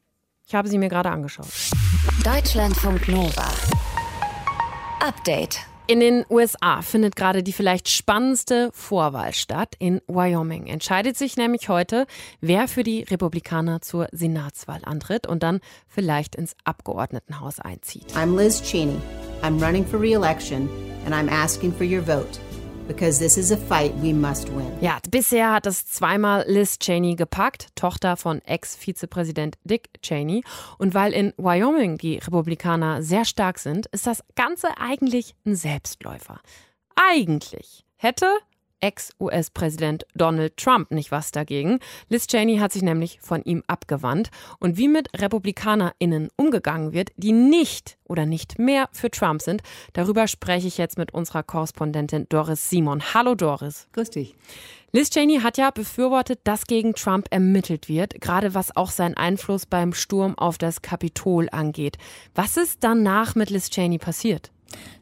Ich 0.46 0.56
habe 0.56 0.68
sie 0.68 0.78
mir 0.78 0.90
gerade 0.90 1.10
angeschaut. 1.10 1.48
Deutschlandfunk 2.24 3.08
Nova. 3.08 3.50
Update. 5.00 5.60
In 5.88 6.00
den 6.02 6.24
USA 6.30 6.84
findet 6.84 7.16
gerade 7.16 7.42
die 7.42 7.54
vielleicht 7.54 7.90
spannendste 7.90 8.70
Vorwahl 8.74 9.34
statt. 9.34 9.74
In 9.80 10.02
Wyoming 10.08 10.68
entscheidet 10.68 11.18
sich 11.18 11.36
nämlich 11.36 11.68
heute, 11.68 12.06
wer 12.42 12.68
für 12.68 12.84
die 12.84 13.02
Republikaner 13.02 13.82
zur 13.82 14.08
Senatswahl 14.12 14.82
antritt 14.84 15.26
und 15.26 15.42
dann 15.42 15.62
vielleicht 15.88 16.36
ins 16.36 16.56
Abgeordnetenhaus 16.64 17.60
einzieht. 17.60 18.06
I'm 18.16 18.38
Liz 18.38 18.62
Cheney. 18.62 19.00
I'm 19.42 19.60
running 19.64 19.84
for 19.84 20.00
re-election 20.00 20.70
and 21.06 21.16
I'm 21.16 21.28
asking 21.28 21.74
for 21.74 21.88
your 21.88 22.04
vote 22.04 22.40
because 22.90 23.20
this 23.20 23.38
is 23.38 23.52
a 23.52 23.58
fight 23.58 23.94
we 24.02 24.12
must 24.14 24.50
win. 24.50 24.68
Ja, 24.82 24.98
bisher 25.10 25.54
hat 25.54 25.68
es 25.68 25.86
zweimal 25.86 26.44
Liz 26.48 26.80
Cheney 26.80 27.16
gepackt, 27.16 27.68
Tochter 27.76 28.18
von 28.18 28.42
Ex-Vizepräsident 28.42 29.58
Dick 29.64 29.90
Cheney. 30.02 30.44
Und 30.80 30.96
weil 30.96 31.14
in 31.14 31.34
Wyoming 31.38 32.00
die 32.00 32.18
Republikaner 32.18 33.04
sehr 33.04 33.26
stark 33.26 33.60
sind, 33.60 33.86
ist 33.88 34.08
das 34.08 34.24
Ganze 34.36 34.70
eigentlich 34.80 35.36
ein 35.46 35.56
Selbstläufer. 35.56 36.42
Eigentlich 36.96 37.86
hätte 37.96 38.26
Ex-US-Präsident 38.82 40.06
Donald 40.16 40.58
Trump 40.58 40.92
nicht 40.92 41.12
was 41.12 41.32
dagegen. 41.32 41.80
Liz 42.10 42.28
Cheney 42.28 42.58
hat 42.58 42.72
sich 42.72 42.82
nämlich 42.82 43.20
von 43.22 43.44
ihm 43.44 43.64
abgewandt. 43.68 44.30
Und 44.60 44.78
wie 44.78 44.88
mit 44.88 45.10
RepublikanerInnen 45.20 46.30
umgegangen 46.36 46.94
wird, 46.94 47.12
die 47.18 47.32
nicht 47.32 47.98
oder 48.06 48.26
nicht 48.26 48.60
mehr 48.60 48.90
für 48.92 49.12
Trump 49.12 49.42
sind, 49.42 49.62
darüber 49.94 50.28
spreche 50.28 50.68
ich 50.68 50.78
jetzt 50.78 50.98
mit 50.98 51.14
unserer 51.14 51.44
Korrespondentin 51.44 52.28
Doris 52.30 52.70
Simon. 52.70 53.02
Hallo 53.14 53.36
Doris. 53.36 53.88
Grüß 53.94 54.10
dich. 54.10 54.36
Liz 54.92 55.12
Cheney 55.12 55.40
hat 55.42 55.58
ja 55.58 55.70
befürwortet, 55.70 56.40
dass 56.46 56.66
gegen 56.66 56.96
Trump 56.96 57.28
ermittelt 57.30 57.90
wird, 57.90 58.20
gerade 58.22 58.56
was 58.56 58.76
auch 58.76 58.90
seinen 58.90 59.16
Einfluss 59.16 59.68
beim 59.68 59.94
Sturm 59.94 60.36
auf 60.36 60.58
das 60.58 60.82
Kapitol 60.82 61.48
angeht. 61.52 61.98
Was 62.34 62.58
ist 62.58 62.84
danach 62.84 63.36
mit 63.36 63.52
Liz 63.52 63.70
Cheney 63.70 64.00
passiert? 64.00 64.52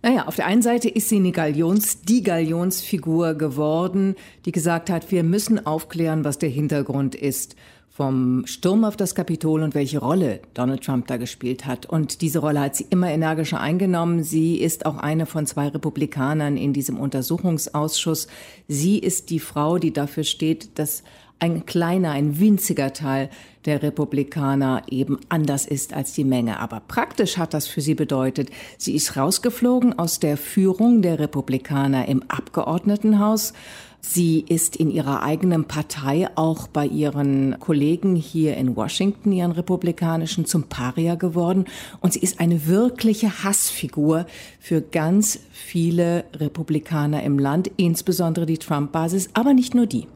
Naja, 0.01 0.27
auf 0.27 0.35
der 0.35 0.45
einen 0.45 0.61
Seite 0.61 0.89
ist 0.89 1.09
sie 1.09 1.17
eine 1.17 1.31
Galions, 1.31 2.01
die 2.01 2.23
Galionsfigur 2.23 3.33
geworden, 3.33 4.15
die 4.45 4.51
gesagt 4.51 4.89
hat, 4.89 5.11
wir 5.11 5.23
müssen 5.23 5.65
aufklären, 5.65 6.23
was 6.23 6.37
der 6.37 6.49
Hintergrund 6.49 7.15
ist 7.15 7.55
vom 7.97 8.45
Sturm 8.45 8.83
auf 8.83 8.95
das 8.95 9.15
Kapitol 9.15 9.63
und 9.63 9.73
welche 9.73 9.97
Rolle 9.97 10.41
Donald 10.53 10.83
Trump 10.83 11.07
da 11.07 11.17
gespielt 11.17 11.65
hat. 11.65 11.87
Und 11.87 12.21
diese 12.21 12.37
Rolle 12.37 12.59
hat 12.59 12.75
sie 12.75 12.85
immer 12.91 13.09
energischer 13.09 13.59
eingenommen. 13.59 14.21
Sie 14.21 14.57
ist 14.57 14.85
auch 14.85 14.97
eine 14.97 15.25
von 15.25 15.47
zwei 15.47 15.69
Republikanern 15.69 16.57
in 16.57 16.73
diesem 16.73 16.99
Untersuchungsausschuss. 16.99 18.27
Sie 18.67 18.99
ist 18.99 19.31
die 19.31 19.39
Frau, 19.39 19.79
die 19.79 19.93
dafür 19.93 20.25
steht, 20.25 20.77
dass 20.77 21.01
ein 21.39 21.65
kleiner, 21.65 22.11
ein 22.11 22.39
winziger 22.39 22.93
Teil 22.93 23.29
der 23.65 23.83
Republikaner 23.83 24.83
eben 24.89 25.19
anders 25.29 25.65
ist 25.65 25.93
als 25.93 26.13
die 26.13 26.23
Menge. 26.23 26.59
Aber 26.59 26.79
praktisch 26.79 27.37
hat 27.37 27.53
das 27.53 27.67
für 27.67 27.81
sie 27.81 27.95
bedeutet, 27.95 28.49
sie 28.77 28.95
ist 28.95 29.17
rausgeflogen 29.17 29.99
aus 29.99 30.19
der 30.19 30.37
Führung 30.37 31.01
der 31.01 31.19
Republikaner 31.19 32.07
im 32.07 32.23
Abgeordnetenhaus. 32.27 33.53
Sie 33.99 34.45
ist 34.47 34.77
in 34.77 34.89
ihrer 34.89 35.23
eigenen 35.23 35.65
Partei 35.65 36.29
auch 36.35 36.67
bei 36.67 36.85
ihren 36.85 37.59
Kollegen 37.59 38.15
hier 38.15 38.55
in 38.55 38.75
Washington, 38.75 39.31
ihren 39.33 39.51
Republikanischen, 39.51 40.45
zum 40.45 40.63
Paria 40.63 41.15
geworden. 41.15 41.65
Und 41.99 42.13
sie 42.13 42.19
ist 42.19 42.39
eine 42.39 42.67
wirkliche 42.67 43.43
Hassfigur 43.43 44.25
für 44.59 44.81
ganz 44.81 45.39
viele 45.51 46.23
Republikaner 46.33 47.23
im 47.23 47.37
Land, 47.37 47.69
insbesondere 47.75 48.45
die 48.45 48.59
Trump-Basis, 48.59 49.31
aber 49.33 49.53
nicht 49.53 49.75
nur 49.75 49.87
die. 49.87 50.07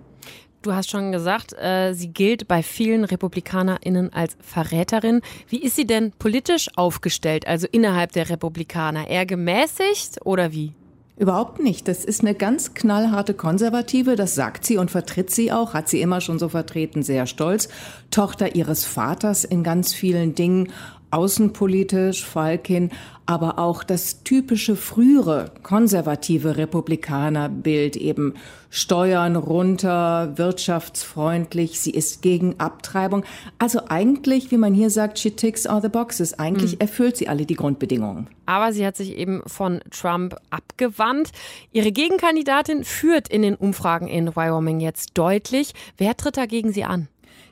Du 0.62 0.74
hast 0.74 0.92
schon 0.92 1.12
gesagt, 1.12 1.54
äh, 1.54 1.94
sie 1.94 2.10
gilt 2.10 2.48
bei 2.48 2.62
vielen 2.62 3.04
RepublikanerInnen 3.04 4.14
als 4.14 4.38
Verräterin. 4.42 5.22
Wie 5.48 5.64
ist 5.64 5.76
sie 5.76 5.88
denn 5.88 6.12
politisch 6.12 6.70
aufgestellt, 6.76 7.48
also 7.48 7.68
innerhalb 7.72 8.12
der 8.12 8.30
Republikaner? 8.30 9.08
Eher 9.08 9.26
gemäßigt 9.26 10.24
oder 10.24 10.52
wie? 10.52 10.74
Überhaupt 11.18 11.60
nicht. 11.60 11.88
Das 11.88 12.06
ist 12.06 12.22
eine 12.22 12.36
ganz 12.36 12.76
knallharte 12.76 13.34
Konservative, 13.34 14.16
das 14.16 14.36
sagt 14.36 14.64
sie 14.66 14.78
und 14.78 14.92
vertritt 14.92 15.32
sie 15.32 15.52
auch, 15.52 15.74
hat 15.74 15.90
sie 15.90 16.02
immer 16.02 16.22
schon 16.22 16.38
so 16.38 16.48
vertreten, 16.48 17.02
sehr 17.02 17.26
stolz. 17.26 17.68
Tochter 18.12 18.56
ihres 18.56 18.86
Vaters 18.86 19.44
in 19.44 19.64
ganz 19.64 19.94
vielen 19.94 20.36
Dingen, 20.36 20.70
außenpolitisch, 21.12 22.26
Falkin, 22.26 22.90
aber 23.26 23.60
auch 23.60 23.84
das 23.84 24.24
typische 24.24 24.76
frühere 24.76 25.52
konservative 25.64 26.58
Republikanerbild 26.58 27.96
eben 27.96 28.34
Steuern 28.70 29.36
runter, 29.36 30.38
wirtschaftsfreundlich, 30.38 31.80
sie 31.80 31.92
ist 31.92 32.22
gegen 32.22 32.60
Abtreibung. 32.60 33.24
Also 33.60 33.82
eigentlich, 33.90 34.50
wie 34.52 34.58
man 34.58 34.74
hier 34.74 34.90
sagt, 34.90 35.20
she 35.20 35.32
ticks 35.32 35.66
all 35.66 35.82
the 35.82 35.90
boxes. 35.90 36.40
Eigentlich 36.40 36.74
mhm. 36.74 36.82
erfüllt 36.82 37.18
sie 37.18 37.28
alle 37.28 37.46
die 37.46 37.56
Grundbedingungen. 37.56 38.28
Aber 38.46 38.74
sie 38.74 38.86
hat 38.86 38.96
sich 38.96 39.18
eben 39.18 39.42
von 39.46 39.82
Trump 39.92 40.36
abgewandt. 40.50 41.32
Ihre 41.72 41.92
Gegenkandidatin 41.92 42.84
führt 42.84 43.28
in 43.28 43.42
den 43.42 43.56
Umfragen 43.56 44.08
in 44.08 44.36
Wyoming 44.36 44.80
jetzt 44.80 45.18
deutlich. 45.18 45.74
Wer 45.98 46.16
tritt 46.16 46.38
dagegen 46.38 46.72
sie 46.72 46.86
an? 46.86 47.08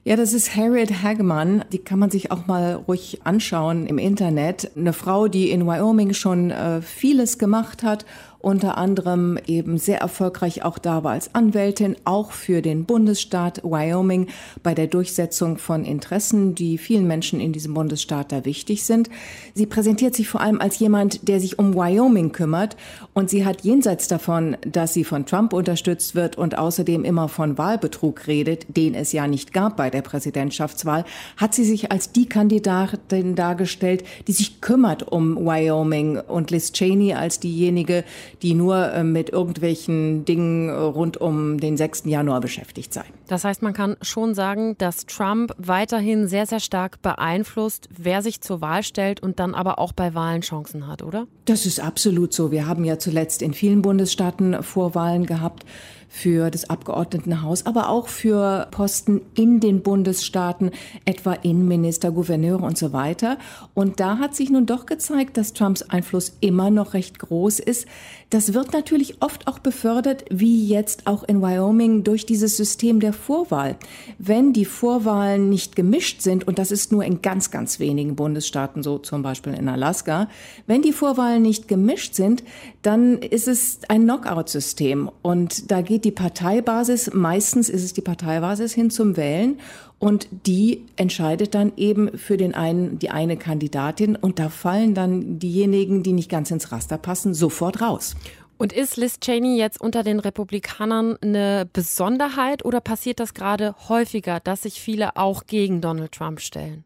Ja, 0.10 0.16
das 0.16 0.34
ist 0.34 0.56
Harriet 0.56 1.04
Hagemann. 1.04 1.64
Die 1.72 1.78
kann 1.78 2.00
man 2.00 2.10
sich 2.10 2.32
auch 2.32 2.48
mal 2.48 2.74
ruhig 2.88 3.20
anschauen 3.26 3.86
im 3.86 4.00
Internet. 4.00 4.72
Eine 4.76 4.92
Frau, 4.92 5.28
die 5.28 5.52
in 5.52 5.68
Wyoming 5.68 6.16
schon 6.16 6.50
äh, 6.50 6.82
vieles 6.82 7.38
gemacht 7.38 7.84
hat 7.84 8.08
unter 8.42 8.78
anderem 8.78 9.38
eben 9.48 9.78
sehr 9.78 10.00
erfolgreich 10.00 10.64
auch 10.64 10.78
da 10.78 11.04
war 11.04 11.12
als 11.12 11.36
Anwältin, 11.36 11.98
auch 12.06 12.32
für 12.32 12.62
den 12.62 12.86
Bundesstaat 12.86 13.62
Wyoming 13.64 14.28
bei 14.64 14.74
der 14.74 14.88
Durchsetzung 14.88 15.58
von 15.58 15.84
Interessen, 15.84 16.56
die 16.56 16.78
vielen 16.78 17.06
Menschen 17.06 17.42
in 17.42 17.52
diesem 17.52 17.74
Bundesstaat 17.74 18.32
da 18.32 18.46
wichtig 18.46 18.86
sind. 18.86 19.10
Sie 19.54 19.66
präsentiert 19.66 20.16
sich 20.16 20.30
vor 20.30 20.40
allem 20.40 20.62
als 20.62 20.80
jemand, 20.80 21.28
der 21.28 21.42
sich 21.42 21.60
um 21.60 21.76
Wyoming 21.76 22.32
kümmert 22.32 22.78
und 23.14 23.30
sie 23.30 23.46
hat 23.46 23.62
jenseits 23.62 24.08
davon, 24.08 24.56
dass 24.62 24.94
sie 24.94 25.04
von 25.04 25.26
Trump 25.26 25.52
unterstützt 25.52 26.16
wird 26.16 26.38
und 26.38 26.58
außerdem 26.58 27.04
immer 27.04 27.28
von 27.28 27.58
Wahlbetrug 27.58 28.28
redet, 28.28 28.66
den 28.70 28.96
es 28.96 29.12
ja 29.12 29.28
nicht 29.28 29.52
gab 29.52 29.76
bei 29.76 29.90
der 29.90 30.02
Präsidentschaftswahl, 30.02 31.04
hat 31.36 31.54
sie 31.54 31.66
sich 31.66 31.92
als 31.92 32.14
die 32.14 32.28
Kandidatin 32.28 33.36
dargestellt, 33.36 34.06
die 34.28 34.32
sich 34.32 34.62
kümmert 34.62 35.04
um 35.12 35.36
Wyoming 35.46 36.18
und 36.20 36.52
Liz 36.52 36.72
Cheney 36.72 37.14
als 37.14 37.40
diejenige, 37.40 38.06
die 38.42 38.54
nur 38.54 38.92
äh, 38.94 39.04
mit 39.04 39.30
irgendwelchen 39.30 40.26
Dingen 40.26 40.70
äh, 40.70 40.74
rund 40.74 41.18
um 41.18 41.60
den 41.60 41.78
6. 41.78 42.04
Januar 42.06 42.42
beschäftigt 42.42 42.94
sei. 42.94 43.04
Das 43.28 43.44
heißt, 43.44 43.62
man 43.62 43.74
kann 43.74 43.98
schon 44.02 44.34
sagen, 44.34 44.76
dass 44.78 45.06
Trump 45.06 45.54
weiterhin 45.58 46.28
sehr, 46.28 46.46
sehr 46.46 46.60
stark 46.60 47.02
beeinflusst, 47.02 47.90
wer 47.96 48.22
sich 48.22 48.42
zur 48.42 48.62
Wahl 48.62 48.84
stellt 48.84 49.22
und 49.22 49.40
dann 49.40 49.54
aber 49.54 49.80
auch 49.80 49.92
bei 49.92 50.14
Wahlen 50.14 50.42
Chancen 50.42 50.88
hat, 50.88 51.04
oder? 51.04 51.28
Das 51.46 51.66
ist 51.66 51.80
absolut 51.80 52.34
so. 52.34 52.52
Wir 52.52 52.68
haben 52.68 52.86
ja 52.86 52.98
zuletzt 52.98 53.42
in 53.42 53.54
vielen 53.54 53.82
Bundesstaaten 53.82 54.64
Vorwahlen 54.64 55.26
gehabt. 55.26 55.66
Für 56.10 56.50
das 56.50 56.70
Abgeordnetenhaus, 56.70 57.66
aber 57.66 57.88
auch 57.90 58.08
für 58.08 58.68
Posten 58.72 59.22
in 59.36 59.60
den 59.60 59.82
Bundesstaaten, 59.82 60.72
etwa 61.06 61.34
Innenminister, 61.34 62.12
Gouverneure 62.12 62.64
und 62.64 62.78
so 62.78 62.92
weiter. 62.92 63.38
Und 63.76 64.00
da 64.00 64.18
hat 64.18 64.36
sich 64.36 64.50
nun 64.50 64.66
doch 64.66 64.88
gezeigt, 64.88 65.38
dass 65.38 65.54
Trumps 65.54 65.84
Einfluss 65.84 66.34
immer 66.42 66.72
noch 66.72 66.96
recht 66.96 67.20
groß 67.20 67.60
ist. 67.60 67.88
Das 68.32 68.54
wird 68.54 68.74
natürlich 68.74 69.22
oft 69.22 69.48
auch 69.48 69.60
befördert, 69.60 70.26
wie 70.30 70.68
jetzt 70.68 71.08
auch 71.08 71.24
in 71.24 71.42
Wyoming, 71.42 72.04
durch 72.04 72.26
dieses 72.26 72.58
System 72.58 73.00
der 73.00 73.14
Vorwahl. 73.14 73.76
Wenn 74.18 74.54
die 74.54 74.66
Vorwahlen 74.66 75.50
nicht 75.50 75.76
gemischt 75.76 76.22
sind, 76.22 76.48
und 76.48 76.60
das 76.60 76.72
ist 76.72 76.92
nur 76.92 77.04
in 77.04 77.22
ganz, 77.22 77.50
ganz 77.52 77.80
wenigen 77.80 78.16
Bundesstaaten 78.16 78.84
so, 78.84 78.98
zum 78.98 79.22
Beispiel 79.22 79.54
in 79.54 79.70
Alaska, 79.70 80.28
wenn 80.68 80.82
die 80.82 80.94
Vorwahlen 80.94 81.42
nicht 81.42 81.68
gemischt 81.68 82.16
sind, 82.16 82.44
dann 82.82 83.20
ist 83.20 83.48
es 83.48 83.80
ein 83.88 84.04
Knockout-System. 84.04 85.10
Und 85.22 85.72
da 85.72 85.82
geht 85.82 85.99
die 86.06 86.12
Parteibasis, 86.12 87.12
meistens 87.14 87.70
ist 87.70 87.84
es 87.84 87.94
die 87.94 88.02
Parteibasis 88.02 88.74
hin 88.74 88.90
zum 88.90 89.18
Wählen. 89.18 89.60
Und 90.00 90.28
die 90.46 90.86
entscheidet 90.96 91.54
dann 91.54 91.74
eben 91.76 92.18
für 92.18 92.38
den 92.38 92.56
einen, 92.56 93.00
die 93.00 93.10
eine 93.10 93.36
Kandidatin. 93.36 94.16
Und 94.16 94.40
da 94.40 94.50
fallen 94.50 94.94
dann 94.94 95.40
diejenigen, 95.40 96.04
die 96.04 96.14
nicht 96.14 96.30
ganz 96.30 96.52
ins 96.52 96.72
Raster 96.72 96.98
passen, 96.98 97.34
sofort 97.34 97.82
raus. 97.82 98.16
Und 98.58 98.74
ist 98.74 98.98
Liz 98.98 99.20
Cheney 99.20 99.58
jetzt 99.58 99.80
unter 99.80 100.04
den 100.04 100.20
Republikanern 100.20 101.18
eine 101.22 101.68
Besonderheit 101.72 102.66
oder 102.66 102.82
passiert 102.82 103.20
das 103.22 103.34
gerade 103.34 103.74
häufiger, 103.88 104.42
dass 104.42 104.64
sich 104.64 104.82
viele 104.82 105.16
auch 105.16 105.48
gegen 105.48 105.80
Donald 105.80 106.12
Trump 106.12 106.42
stellen? 106.42 106.84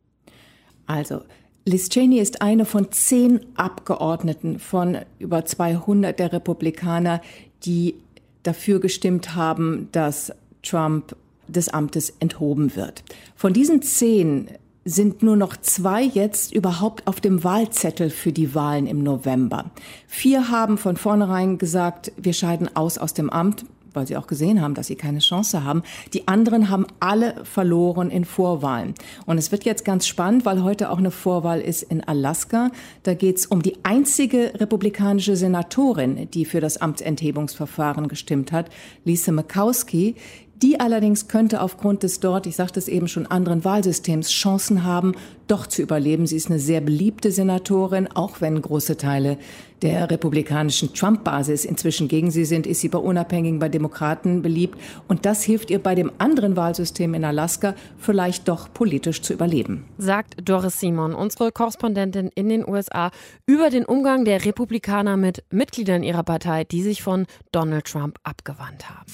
Also, 0.86 1.22
Liz 1.66 1.90
Cheney 1.90 2.20
ist 2.20 2.42
eine 2.42 2.66
von 2.66 2.92
zehn 2.92 3.40
Abgeordneten 3.56 4.60
von 4.60 4.98
über 5.18 5.46
200 5.46 6.20
der 6.20 6.34
Republikaner, 6.34 7.22
die 7.66 7.96
dafür 8.44 8.80
gestimmt 8.80 9.36
haben, 9.36 9.90
dass 9.92 10.34
Trump 10.62 11.16
des 11.48 11.70
Amtes 11.70 12.14
enthoben 12.20 12.76
wird. 12.76 13.04
Von 13.36 13.54
diesen 13.54 13.82
zehn 13.82 14.48
sind 14.86 15.24
nur 15.24 15.36
noch 15.38 15.56
zwei 15.58 16.04
jetzt 16.04 16.54
überhaupt 16.54 17.08
auf 17.08 17.22
dem 17.22 17.44
Wahlzettel 17.44 18.10
für 18.10 18.34
die 18.34 18.54
Wahlen 18.54 18.86
im 18.86 19.02
November. 19.02 19.72
Vier 20.08 20.50
haben 20.50 20.78
von 20.78 20.98
vornherein 20.98 21.58
gesagt, 21.58 22.12
wir 22.18 22.34
scheiden 22.34 22.76
aus 22.76 22.98
aus 22.98 23.14
dem 23.14 23.30
Amt 23.30 23.66
weil 23.94 24.08
sie 24.08 24.18
auch 24.18 24.28
gesehen 24.28 24.62
haben, 24.62 24.74
dass 24.74 24.88
sie 24.88 24.96
keine 24.96 25.20
Chance 25.20 25.64
haben. 25.64 25.84
Die 26.14 26.28
anderen 26.28 26.70
haben 26.70 26.86
alle 27.00 27.36
verloren 27.44 28.10
in 28.10 28.26
Vorwahlen. 28.26 28.94
Und 29.26 29.38
es 29.38 29.52
wird 29.52 29.66
jetzt 29.66 29.86
ganz 29.86 30.08
spannend, 30.08 30.46
weil 30.46 30.64
heute 30.64 30.90
auch 30.90 30.98
eine 30.98 31.12
Vorwahl 31.12 31.62
ist 31.62 31.84
in 31.84 32.04
Alaska. 32.04 32.72
Da 33.04 33.14
geht 33.14 33.38
es 33.38 33.46
um 33.46 33.62
die 33.62 33.78
einzige 33.84 34.54
republikanische 34.60 35.36
Senatorin, 35.36 36.30
die 36.32 36.46
für 36.46 36.62
das 36.62 36.78
Amtsenthebungsverfahren 36.78 38.08
gestimmt 38.08 38.52
hat, 38.52 38.70
Lisa 39.06 39.32
Murkowski. 39.32 40.16
Die 40.62 40.80
allerdings 40.80 41.28
könnte 41.28 41.62
aufgrund 41.62 42.04
des 42.04 42.22
dort, 42.22 42.48
ich 42.48 42.56
sagte 42.56 42.80
es 42.80 42.88
eben 42.88 43.10
schon, 43.10 43.26
anderen 43.26 43.66
Wahlsystems 43.66 44.30
Chancen 44.30 44.86
haben, 44.86 45.14
doch 45.48 45.68
zu 45.68 45.82
überleben. 45.82 46.28
Sie 46.28 46.36
ist 46.36 46.50
eine 46.50 46.60
sehr 46.60 46.82
beliebte 46.82 47.32
Senatorin, 47.32 48.08
auch 48.14 48.42
wenn 48.42 48.62
große 48.62 48.98
Teile 48.98 49.38
der 49.84 50.10
republikanischen 50.10 50.94
Trump-Basis 50.94 51.66
inzwischen 51.66 52.08
gegen 52.08 52.32
sie 52.32 52.46
sind, 52.46 52.66
ist 52.66 52.80
sie 52.80 52.88
bei 52.88 52.98
Unabhängigen, 52.98 53.60
bei 53.60 53.68
Demokraten 53.68 54.42
beliebt. 54.42 54.80
Und 55.08 55.26
das 55.26 55.44
hilft 55.44 55.70
ihr 55.70 55.80
bei 55.80 55.94
dem 55.94 56.12
anderen 56.18 56.56
Wahlsystem 56.56 57.14
in 57.14 57.26
Alaska 57.26 57.76
vielleicht 57.98 58.48
doch 58.48 58.74
politisch 58.74 59.22
zu 59.22 59.34
überleben. 59.34 59.86
Sagt 59.98 60.36
Doris 60.42 60.80
Simon, 60.80 61.14
unsere 61.14 61.52
Korrespondentin 61.52 62.30
in 62.34 62.48
den 62.48 62.68
USA, 62.68 63.12
über 63.46 63.70
den 63.70 63.86
Umgang 63.86 64.24
der 64.24 64.46
Republikaner 64.46 65.18
mit 65.18 65.44
Mitgliedern 65.50 66.02
ihrer 66.02 66.24
Partei, 66.24 66.64
die 66.64 66.82
sich 66.82 67.04
von 67.04 67.26
Donald 67.52 67.86
Trump 67.86 68.18
abgewandt 68.24 68.90
haben. 68.90 69.12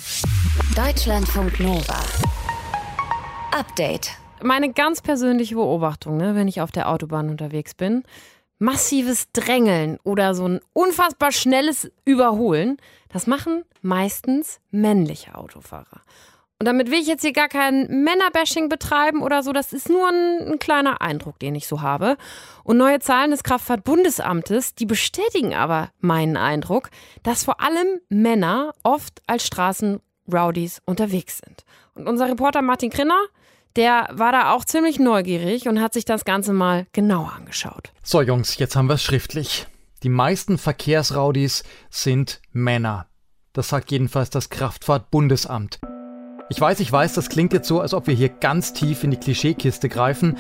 Deutschlandfunk 0.76 1.60
Nova. 1.60 2.00
Update. 3.52 4.19
Meine 4.42 4.72
ganz 4.72 5.02
persönliche 5.02 5.56
Beobachtung, 5.56 6.18
ne, 6.18 6.36
wenn 6.36 6.48
ich 6.48 6.62
auf 6.62 6.72
der 6.72 6.90
Autobahn 6.90 7.30
unterwegs 7.30 7.74
bin 7.74 8.04
massives 8.60 9.32
Drängeln 9.32 9.98
oder 10.04 10.36
so 10.36 10.48
ein 10.48 10.60
unfassbar 10.74 11.32
schnelles 11.32 11.90
Überholen, 12.06 12.78
das 13.08 13.26
machen 13.26 13.64
meistens 13.82 14.60
männliche 14.70 15.36
Autofahrer. 15.36 16.02
Und 16.60 16.66
damit 16.68 16.92
will 16.92 17.00
ich 17.00 17.08
jetzt 17.08 17.22
hier 17.22 17.32
gar 17.32 17.48
kein 17.48 17.88
Männerbashing 18.04 18.68
betreiben 18.68 19.24
oder 19.24 19.44
so. 19.44 19.54
Das 19.54 19.72
ist 19.72 19.88
nur 19.88 20.10
ein, 20.10 20.52
ein, 20.52 20.60
kleiner 20.60 21.02
Eindruck, 21.02 21.40
den 21.40 21.56
ich 21.56 21.68
so 21.68 21.82
habe. 21.82 22.18
Und 22.66 22.76
neue 22.76 23.00
Zahlen 23.00 23.32
des 23.32 23.44
Kraftfahrtbundesamtes, 23.44 24.76
die 24.76 24.86
bestätigen 24.86 25.56
aber 25.56 25.92
meinen 26.02 26.36
Eindruck, 26.36 26.90
dass 27.24 27.46
vor 27.46 27.62
allem 27.62 28.02
Männer 28.10 28.74
oft 28.84 29.22
als 29.26 29.48
Straßenrowdies 29.48 30.82
unterwegs 30.86 31.38
sind. 31.38 31.64
Und 31.94 32.10
unser 32.10 32.28
Reporter 32.28 32.62
Martin 32.62 32.90
Krinner, 32.90 33.22
der 33.76 34.08
war 34.12 34.32
da 34.32 34.54
auch 34.54 34.66
ziemlich 34.66 35.00
neugierig 35.00 35.68
und 35.68 35.82
hat 35.82 35.94
sich 35.94 36.06
das 36.06 36.26
Ganze 36.26 36.54
mal 36.54 36.88
genauer 36.92 37.34
angeschaut. 37.34 37.92
So 38.04 38.22
Jungs, 38.22 38.58
jetzt 38.58 38.76
haben 38.76 38.88
wir 38.88 38.96
es 38.96 39.04
schriftlich. 39.04 39.68
Die 40.04 40.10
meisten 40.10 40.58
Verkehrsraudis 40.58 41.64
sind 41.90 42.42
Männer. 42.52 43.08
Das 43.54 43.70
sagt 43.70 43.92
jedenfalls 43.92 44.30
das 44.30 44.50
Kraftfahrtbundesamt. 44.50 45.80
Ich 46.50 46.60
weiß, 46.60 46.80
ich 46.80 46.92
weiß, 46.92 47.14
das 47.14 47.30
klingt 47.30 47.54
jetzt 47.54 47.68
so, 47.68 47.80
als 47.80 47.94
ob 47.94 48.08
wir 48.08 48.14
hier 48.16 48.30
ganz 48.30 48.74
tief 48.74 49.04
in 49.04 49.12
die 49.12 49.18
Klischeekiste 49.18 49.90
greifen, 49.90 50.38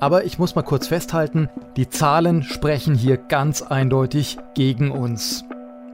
aber 0.00 0.24
ich 0.24 0.38
muss 0.38 0.54
mal 0.54 0.62
kurz 0.62 0.88
festhalten, 0.88 1.48
die 1.76 1.88
Zahlen 1.88 2.42
sprechen 2.42 2.94
hier 2.94 3.16
ganz 3.16 3.62
eindeutig 3.62 4.38
gegen 4.54 4.90
uns. 4.90 5.44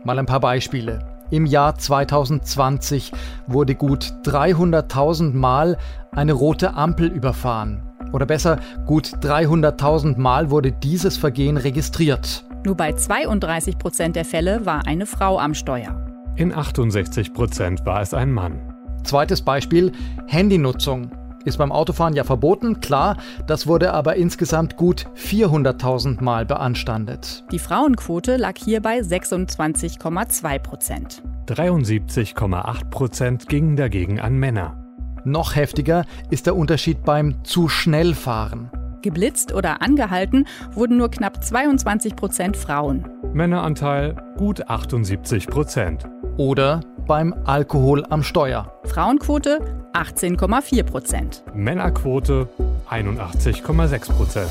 Mal 0.04 0.18
ein 0.18 0.26
paar 0.26 0.40
Beispiele. 0.40 1.13
Im 1.34 1.46
Jahr 1.46 1.76
2020 1.76 3.10
wurde 3.48 3.74
gut 3.74 4.12
300.000 4.22 5.34
Mal 5.34 5.78
eine 6.12 6.32
rote 6.32 6.74
Ampel 6.74 7.08
überfahren. 7.08 7.82
Oder 8.12 8.24
besser, 8.24 8.60
gut 8.86 9.08
300.000 9.20 10.16
Mal 10.16 10.50
wurde 10.50 10.70
dieses 10.70 11.16
Vergehen 11.16 11.56
registriert. 11.56 12.44
Nur 12.64 12.76
bei 12.76 12.92
32 12.92 13.78
Prozent 13.78 14.14
der 14.14 14.24
Fälle 14.24 14.64
war 14.64 14.86
eine 14.86 15.06
Frau 15.06 15.40
am 15.40 15.54
Steuer. 15.54 16.06
In 16.36 16.54
68 16.54 17.34
Prozent 17.34 17.84
war 17.84 18.00
es 18.00 18.14
ein 18.14 18.30
Mann. 18.30 18.72
Zweites 19.02 19.42
Beispiel, 19.42 19.90
Handynutzung. 20.28 21.10
Ist 21.44 21.58
beim 21.58 21.72
Autofahren 21.72 22.14
ja 22.14 22.24
verboten, 22.24 22.80
klar, 22.80 23.18
das 23.46 23.66
wurde 23.66 23.92
aber 23.92 24.16
insgesamt 24.16 24.76
gut 24.76 25.06
400.000 25.16 26.22
Mal 26.22 26.46
beanstandet. 26.46 27.44
Die 27.52 27.58
Frauenquote 27.58 28.36
lag 28.36 28.54
hier 28.56 28.80
bei 28.80 29.00
26,2 29.00 30.58
Prozent. 30.58 31.22
73,8 31.46 32.90
Prozent 32.90 33.48
gingen 33.48 33.76
dagegen 33.76 34.20
an 34.20 34.38
Männer. 34.38 34.82
Noch 35.24 35.54
heftiger 35.54 36.04
ist 36.30 36.46
der 36.46 36.56
Unterschied 36.56 37.04
beim 37.04 37.44
zu 37.44 37.68
schnell 37.68 38.14
fahren. 38.14 38.70
Geblitzt 39.02 39.52
oder 39.52 39.82
angehalten 39.82 40.46
wurden 40.72 40.96
nur 40.96 41.10
knapp 41.10 41.44
22 41.44 42.16
Prozent 42.16 42.56
Frauen. 42.56 43.06
Männeranteil 43.34 44.16
gut 44.38 44.68
78 44.70 45.46
Prozent. 45.46 46.08
Oder 46.36 46.80
beim 47.06 47.32
Alkohol 47.44 48.04
am 48.06 48.24
Steuer. 48.24 48.80
Frauenquote 48.86 49.90
18,4 49.92 50.82
Prozent. 50.82 51.44
Männerquote 51.54 52.48
81,6 52.90 54.12
Prozent. 54.12 54.50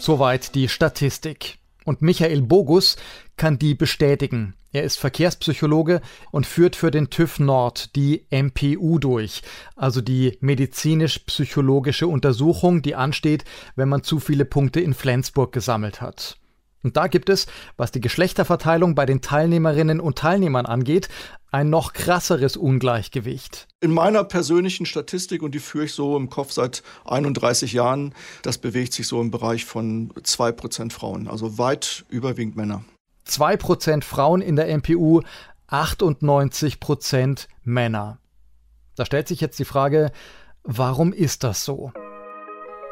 Soweit 0.00 0.54
die 0.54 0.68
Statistik. 0.68 1.58
Und 1.84 2.00
Michael 2.00 2.40
Bogus 2.40 2.96
kann 3.36 3.58
die 3.58 3.74
bestätigen. 3.74 4.54
Er 4.72 4.84
ist 4.84 4.98
Verkehrspsychologe 4.98 6.00
und 6.30 6.46
führt 6.46 6.76
für 6.76 6.90
den 6.90 7.10
TÜV 7.10 7.40
Nord 7.40 7.94
die 7.94 8.26
MPU 8.30 8.98
durch, 8.98 9.42
also 9.76 10.00
die 10.00 10.38
medizinisch-psychologische 10.40 12.06
Untersuchung, 12.06 12.80
die 12.80 12.94
ansteht, 12.94 13.44
wenn 13.76 13.88
man 13.90 14.02
zu 14.02 14.18
viele 14.18 14.46
Punkte 14.46 14.80
in 14.80 14.94
Flensburg 14.94 15.52
gesammelt 15.52 16.00
hat. 16.00 16.38
Und 16.88 16.96
da 16.96 17.06
gibt 17.06 17.28
es, 17.28 17.46
was 17.76 17.92
die 17.92 18.00
Geschlechterverteilung 18.00 18.94
bei 18.94 19.04
den 19.04 19.20
Teilnehmerinnen 19.20 20.00
und 20.00 20.16
Teilnehmern 20.16 20.64
angeht, 20.64 21.10
ein 21.50 21.68
noch 21.68 21.92
krasseres 21.92 22.56
Ungleichgewicht. 22.56 23.68
In 23.82 23.92
meiner 23.92 24.24
persönlichen 24.24 24.86
Statistik, 24.86 25.42
und 25.42 25.54
die 25.54 25.58
führe 25.58 25.84
ich 25.84 25.92
so 25.92 26.16
im 26.16 26.30
Kopf 26.30 26.52
seit 26.52 26.82
31 27.04 27.74
Jahren, 27.74 28.14
das 28.40 28.56
bewegt 28.56 28.94
sich 28.94 29.06
so 29.06 29.20
im 29.20 29.30
Bereich 29.30 29.66
von 29.66 30.14
2% 30.14 30.90
Frauen, 30.90 31.28
also 31.28 31.58
weit 31.58 32.06
überwiegend 32.08 32.56
Männer. 32.56 32.82
2% 33.26 34.02
Frauen 34.02 34.40
in 34.40 34.56
der 34.56 34.74
MPU, 34.74 35.20
98% 35.68 37.48
Männer. 37.64 38.16
Da 38.96 39.04
stellt 39.04 39.28
sich 39.28 39.42
jetzt 39.42 39.58
die 39.58 39.66
Frage, 39.66 40.10
warum 40.62 41.12
ist 41.12 41.44
das 41.44 41.66
so? 41.66 41.92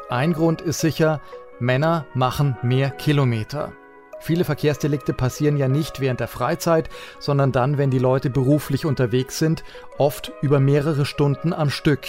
Ein 0.07 0.33
Grund 0.33 0.61
ist 0.61 0.81
sicher, 0.81 1.19
Männer 1.59 2.05
machen 2.13 2.55
mehr 2.61 2.91
Kilometer. 2.91 3.73
Viele 4.19 4.43
Verkehrsdelikte 4.43 5.13
passieren 5.13 5.57
ja 5.57 5.67
nicht 5.67 5.99
während 5.99 6.19
der 6.19 6.27
Freizeit, 6.27 6.89
sondern 7.19 7.51
dann, 7.51 7.77
wenn 7.77 7.91
die 7.91 7.99
Leute 7.99 8.29
beruflich 8.29 8.85
unterwegs 8.85 9.39
sind, 9.39 9.63
oft 9.97 10.31
über 10.41 10.59
mehrere 10.59 11.05
Stunden 11.05 11.53
am 11.53 11.69
Stück. 11.69 12.05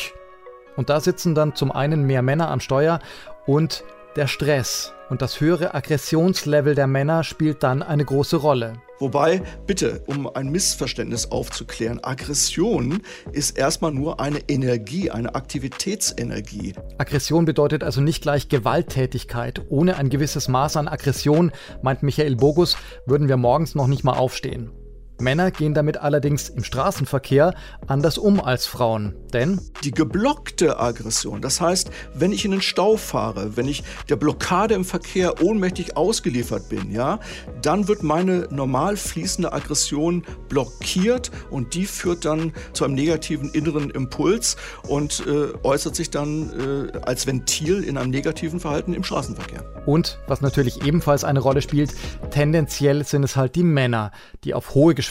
Und 0.76 0.90
da 0.90 1.00
sitzen 1.00 1.34
dann 1.34 1.54
zum 1.54 1.72
einen 1.72 2.04
mehr 2.04 2.22
Männer 2.22 2.50
am 2.50 2.60
Steuer 2.60 3.00
und 3.46 3.84
Der 4.18 4.26
Stress 4.26 4.92
und 5.10 5.22
das 5.22 5.38
höhere 5.40 5.76
Aggressionslevel 5.76 6.74
der 6.74 6.88
Männer 6.88 7.22
spielt 7.22 7.62
dann 7.62 7.84
eine 7.84 8.04
große 8.04 8.34
Rolle. 8.38 8.82
Wobei, 8.98 9.42
bitte, 9.64 10.02
um 10.06 10.26
ein 10.34 10.48
Missverständnis 10.48 11.30
aufzuklären, 11.30 12.02
Aggression 12.02 13.00
ist 13.30 13.56
erstmal 13.56 13.92
nur 13.92 14.18
eine 14.18 14.40
Energie, 14.48 15.12
eine 15.12 15.36
Aktivitätsenergie. 15.36 16.74
Aggression 16.98 17.44
bedeutet 17.44 17.84
also 17.84 18.00
nicht 18.00 18.20
gleich 18.20 18.48
Gewalttätigkeit. 18.48 19.62
Ohne 19.68 19.98
ein 19.98 20.10
gewisses 20.10 20.48
Maß 20.48 20.78
an 20.78 20.88
Aggression, 20.88 21.52
meint 21.82 22.02
Michael 22.02 22.34
Bogus, 22.34 22.76
würden 23.06 23.28
wir 23.28 23.36
morgens 23.36 23.76
noch 23.76 23.86
nicht 23.86 24.02
mal 24.02 24.16
aufstehen. 24.16 24.72
Männer 25.20 25.50
gehen 25.50 25.74
damit 25.74 25.98
allerdings 25.98 26.48
im 26.48 26.64
Straßenverkehr 26.64 27.54
anders 27.86 28.18
um 28.18 28.40
als 28.40 28.66
Frauen. 28.66 29.14
Denn 29.32 29.60
die 29.84 29.90
geblockte 29.90 30.78
Aggression, 30.78 31.42
das 31.42 31.60
heißt, 31.60 31.90
wenn 32.14 32.32
ich 32.32 32.44
in 32.44 32.52
den 32.52 32.62
Stau 32.62 32.96
fahre, 32.96 33.56
wenn 33.56 33.68
ich 33.68 33.82
der 34.08 34.16
Blockade 34.16 34.74
im 34.74 34.84
Verkehr 34.84 35.42
ohnmächtig 35.42 35.96
ausgeliefert 35.96 36.68
bin, 36.68 36.90
ja, 36.90 37.18
dann 37.62 37.88
wird 37.88 38.02
meine 38.02 38.48
normal 38.50 38.96
fließende 38.96 39.52
Aggression 39.52 40.24
blockiert 40.48 41.30
und 41.50 41.74
die 41.74 41.86
führt 41.86 42.24
dann 42.24 42.52
zu 42.72 42.84
einem 42.84 42.94
negativen 42.94 43.50
inneren 43.50 43.90
Impuls 43.90 44.56
und 44.86 45.24
äh, 45.26 45.52
äußert 45.62 45.96
sich 45.96 46.10
dann 46.10 46.88
äh, 46.94 46.98
als 47.00 47.26
Ventil 47.26 47.84
in 47.84 47.98
einem 47.98 48.10
negativen 48.10 48.60
Verhalten 48.60 48.94
im 48.94 49.04
Straßenverkehr. 49.04 49.64
Und 49.84 50.18
was 50.26 50.40
natürlich 50.40 50.84
ebenfalls 50.84 51.24
eine 51.24 51.40
Rolle 51.40 51.62
spielt, 51.62 51.94
tendenziell 52.30 53.04
sind 53.04 53.24
es 53.24 53.36
halt 53.36 53.56
die 53.56 53.62
Männer, 53.62 54.12
die 54.44 54.54
auf 54.54 54.74
hohe 54.74 54.94
Geschwindigkeiten 54.94 55.07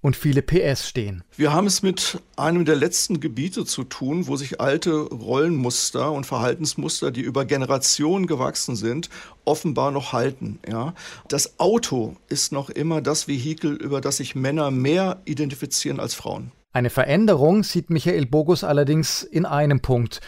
und 0.00 0.16
viele 0.16 0.42
PS 0.42 0.88
stehen. 0.88 1.24
Wir 1.36 1.52
haben 1.52 1.66
es 1.66 1.82
mit 1.82 2.20
einem 2.36 2.64
der 2.64 2.76
letzten 2.76 3.20
Gebiete 3.20 3.64
zu 3.64 3.84
tun, 3.84 4.26
wo 4.26 4.36
sich 4.36 4.60
alte 4.60 4.92
Rollenmuster 4.92 6.12
und 6.12 6.26
Verhaltensmuster, 6.26 7.10
die 7.10 7.22
über 7.22 7.44
Generationen 7.44 8.26
gewachsen 8.26 8.76
sind, 8.76 9.08
offenbar 9.44 9.90
noch 9.90 10.12
halten. 10.12 10.58
Ja? 10.68 10.94
Das 11.28 11.58
Auto 11.58 12.16
ist 12.28 12.52
noch 12.52 12.68
immer 12.70 13.00
das 13.00 13.28
Vehikel, 13.28 13.74
über 13.74 14.00
das 14.00 14.18
sich 14.18 14.34
Männer 14.34 14.70
mehr 14.70 15.22
identifizieren 15.24 16.00
als 16.00 16.14
Frauen. 16.14 16.52
Eine 16.74 16.90
Veränderung 16.90 17.62
sieht 17.62 17.88
Michael 17.88 18.26
Bogus 18.26 18.64
allerdings 18.64 19.22
in 19.22 19.46
einem 19.46 19.80
Punkt. 19.80 20.20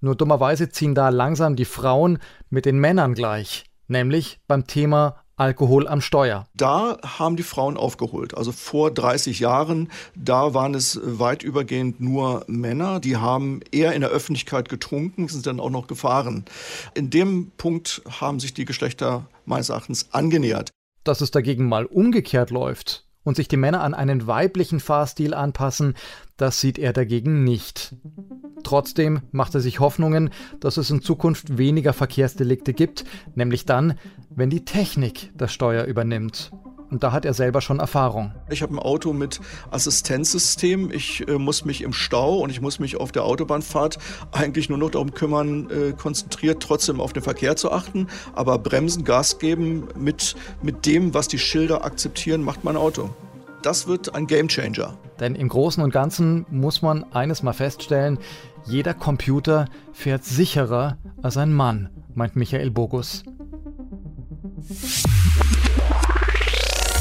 Nur 0.00 0.14
dummerweise 0.14 0.68
ziehen 0.68 0.94
da 0.94 1.08
langsam 1.08 1.56
die 1.56 1.64
Frauen 1.64 2.18
mit 2.50 2.66
den 2.66 2.78
Männern 2.78 3.14
gleich, 3.14 3.64
nämlich 3.88 4.38
beim 4.46 4.66
Thema 4.66 5.23
Alkohol 5.36 5.88
am 5.88 6.00
Steuer. 6.00 6.46
Da 6.54 6.98
haben 7.02 7.36
die 7.36 7.42
Frauen 7.42 7.76
aufgeholt. 7.76 8.36
Also 8.36 8.52
vor 8.52 8.92
30 8.92 9.40
Jahren, 9.40 9.90
da 10.14 10.54
waren 10.54 10.74
es 10.74 11.00
weit 11.02 11.42
übergehend 11.42 12.00
nur 12.00 12.44
Männer, 12.46 13.00
die 13.00 13.16
haben 13.16 13.60
eher 13.72 13.94
in 13.94 14.00
der 14.00 14.10
Öffentlichkeit 14.10 14.68
getrunken, 14.68 15.26
sind 15.28 15.46
dann 15.46 15.60
auch 15.60 15.70
noch 15.70 15.86
gefahren. 15.88 16.44
In 16.94 17.10
dem 17.10 17.50
Punkt 17.56 18.02
haben 18.20 18.38
sich 18.38 18.54
die 18.54 18.64
Geschlechter 18.64 19.26
meines 19.44 19.70
Erachtens 19.70 20.08
angenähert. 20.12 20.70
Dass 21.02 21.20
es 21.20 21.30
dagegen 21.30 21.68
mal 21.68 21.84
umgekehrt 21.84 22.50
läuft, 22.50 23.04
und 23.24 23.36
sich 23.36 23.48
die 23.48 23.56
Männer 23.56 23.82
an 23.82 23.94
einen 23.94 24.26
weiblichen 24.26 24.80
Fahrstil 24.80 25.34
anpassen, 25.34 25.94
das 26.36 26.60
sieht 26.60 26.78
er 26.78 26.92
dagegen 26.92 27.42
nicht. 27.42 27.96
Trotzdem 28.62 29.22
macht 29.32 29.54
er 29.54 29.60
sich 29.60 29.80
Hoffnungen, 29.80 30.30
dass 30.60 30.76
es 30.76 30.90
in 30.90 31.02
Zukunft 31.02 31.58
weniger 31.58 31.92
Verkehrsdelikte 31.92 32.72
gibt, 32.72 33.04
nämlich 33.34 33.66
dann, 33.66 33.98
wenn 34.30 34.50
die 34.50 34.64
Technik 34.64 35.32
das 35.36 35.52
Steuer 35.52 35.84
übernimmt. 35.84 36.50
Und 36.94 37.02
da 37.02 37.10
hat 37.10 37.24
er 37.24 37.34
selber 37.34 37.60
schon 37.60 37.80
Erfahrung. 37.80 38.32
Ich 38.48 38.62
habe 38.62 38.72
ein 38.72 38.78
Auto 38.78 39.12
mit 39.12 39.40
Assistenzsystem. 39.72 40.92
Ich 40.92 41.26
äh, 41.26 41.38
muss 41.38 41.64
mich 41.64 41.82
im 41.82 41.92
Stau 41.92 42.38
und 42.38 42.50
ich 42.50 42.60
muss 42.60 42.78
mich 42.78 43.00
auf 43.00 43.10
der 43.10 43.24
Autobahnfahrt 43.24 43.98
eigentlich 44.30 44.68
nur 44.68 44.78
noch 44.78 44.90
darum 44.90 45.12
kümmern, 45.12 45.68
äh, 45.70 45.92
konzentriert 45.92 46.62
trotzdem 46.62 47.00
auf 47.00 47.12
den 47.12 47.24
Verkehr 47.24 47.56
zu 47.56 47.72
achten. 47.72 48.06
Aber 48.36 48.60
bremsen, 48.60 49.02
Gas 49.02 49.40
geben 49.40 49.88
mit, 49.98 50.36
mit 50.62 50.86
dem, 50.86 51.14
was 51.14 51.26
die 51.26 51.40
Schilder 51.40 51.84
akzeptieren, 51.84 52.44
macht 52.44 52.62
mein 52.62 52.76
Auto. 52.76 53.10
Das 53.62 53.88
wird 53.88 54.14
ein 54.14 54.28
Gamechanger. 54.28 54.96
Denn 55.18 55.34
im 55.34 55.48
Großen 55.48 55.82
und 55.82 55.90
Ganzen 55.90 56.46
muss 56.48 56.80
man 56.80 57.02
eines 57.12 57.42
mal 57.42 57.54
feststellen, 57.54 58.20
jeder 58.66 58.94
Computer 58.94 59.64
fährt 59.92 60.22
sicherer 60.22 60.96
als 61.22 61.38
ein 61.38 61.52
Mann, 61.52 61.88
meint 62.14 62.36
Michael 62.36 62.70
Bogus. 62.70 63.24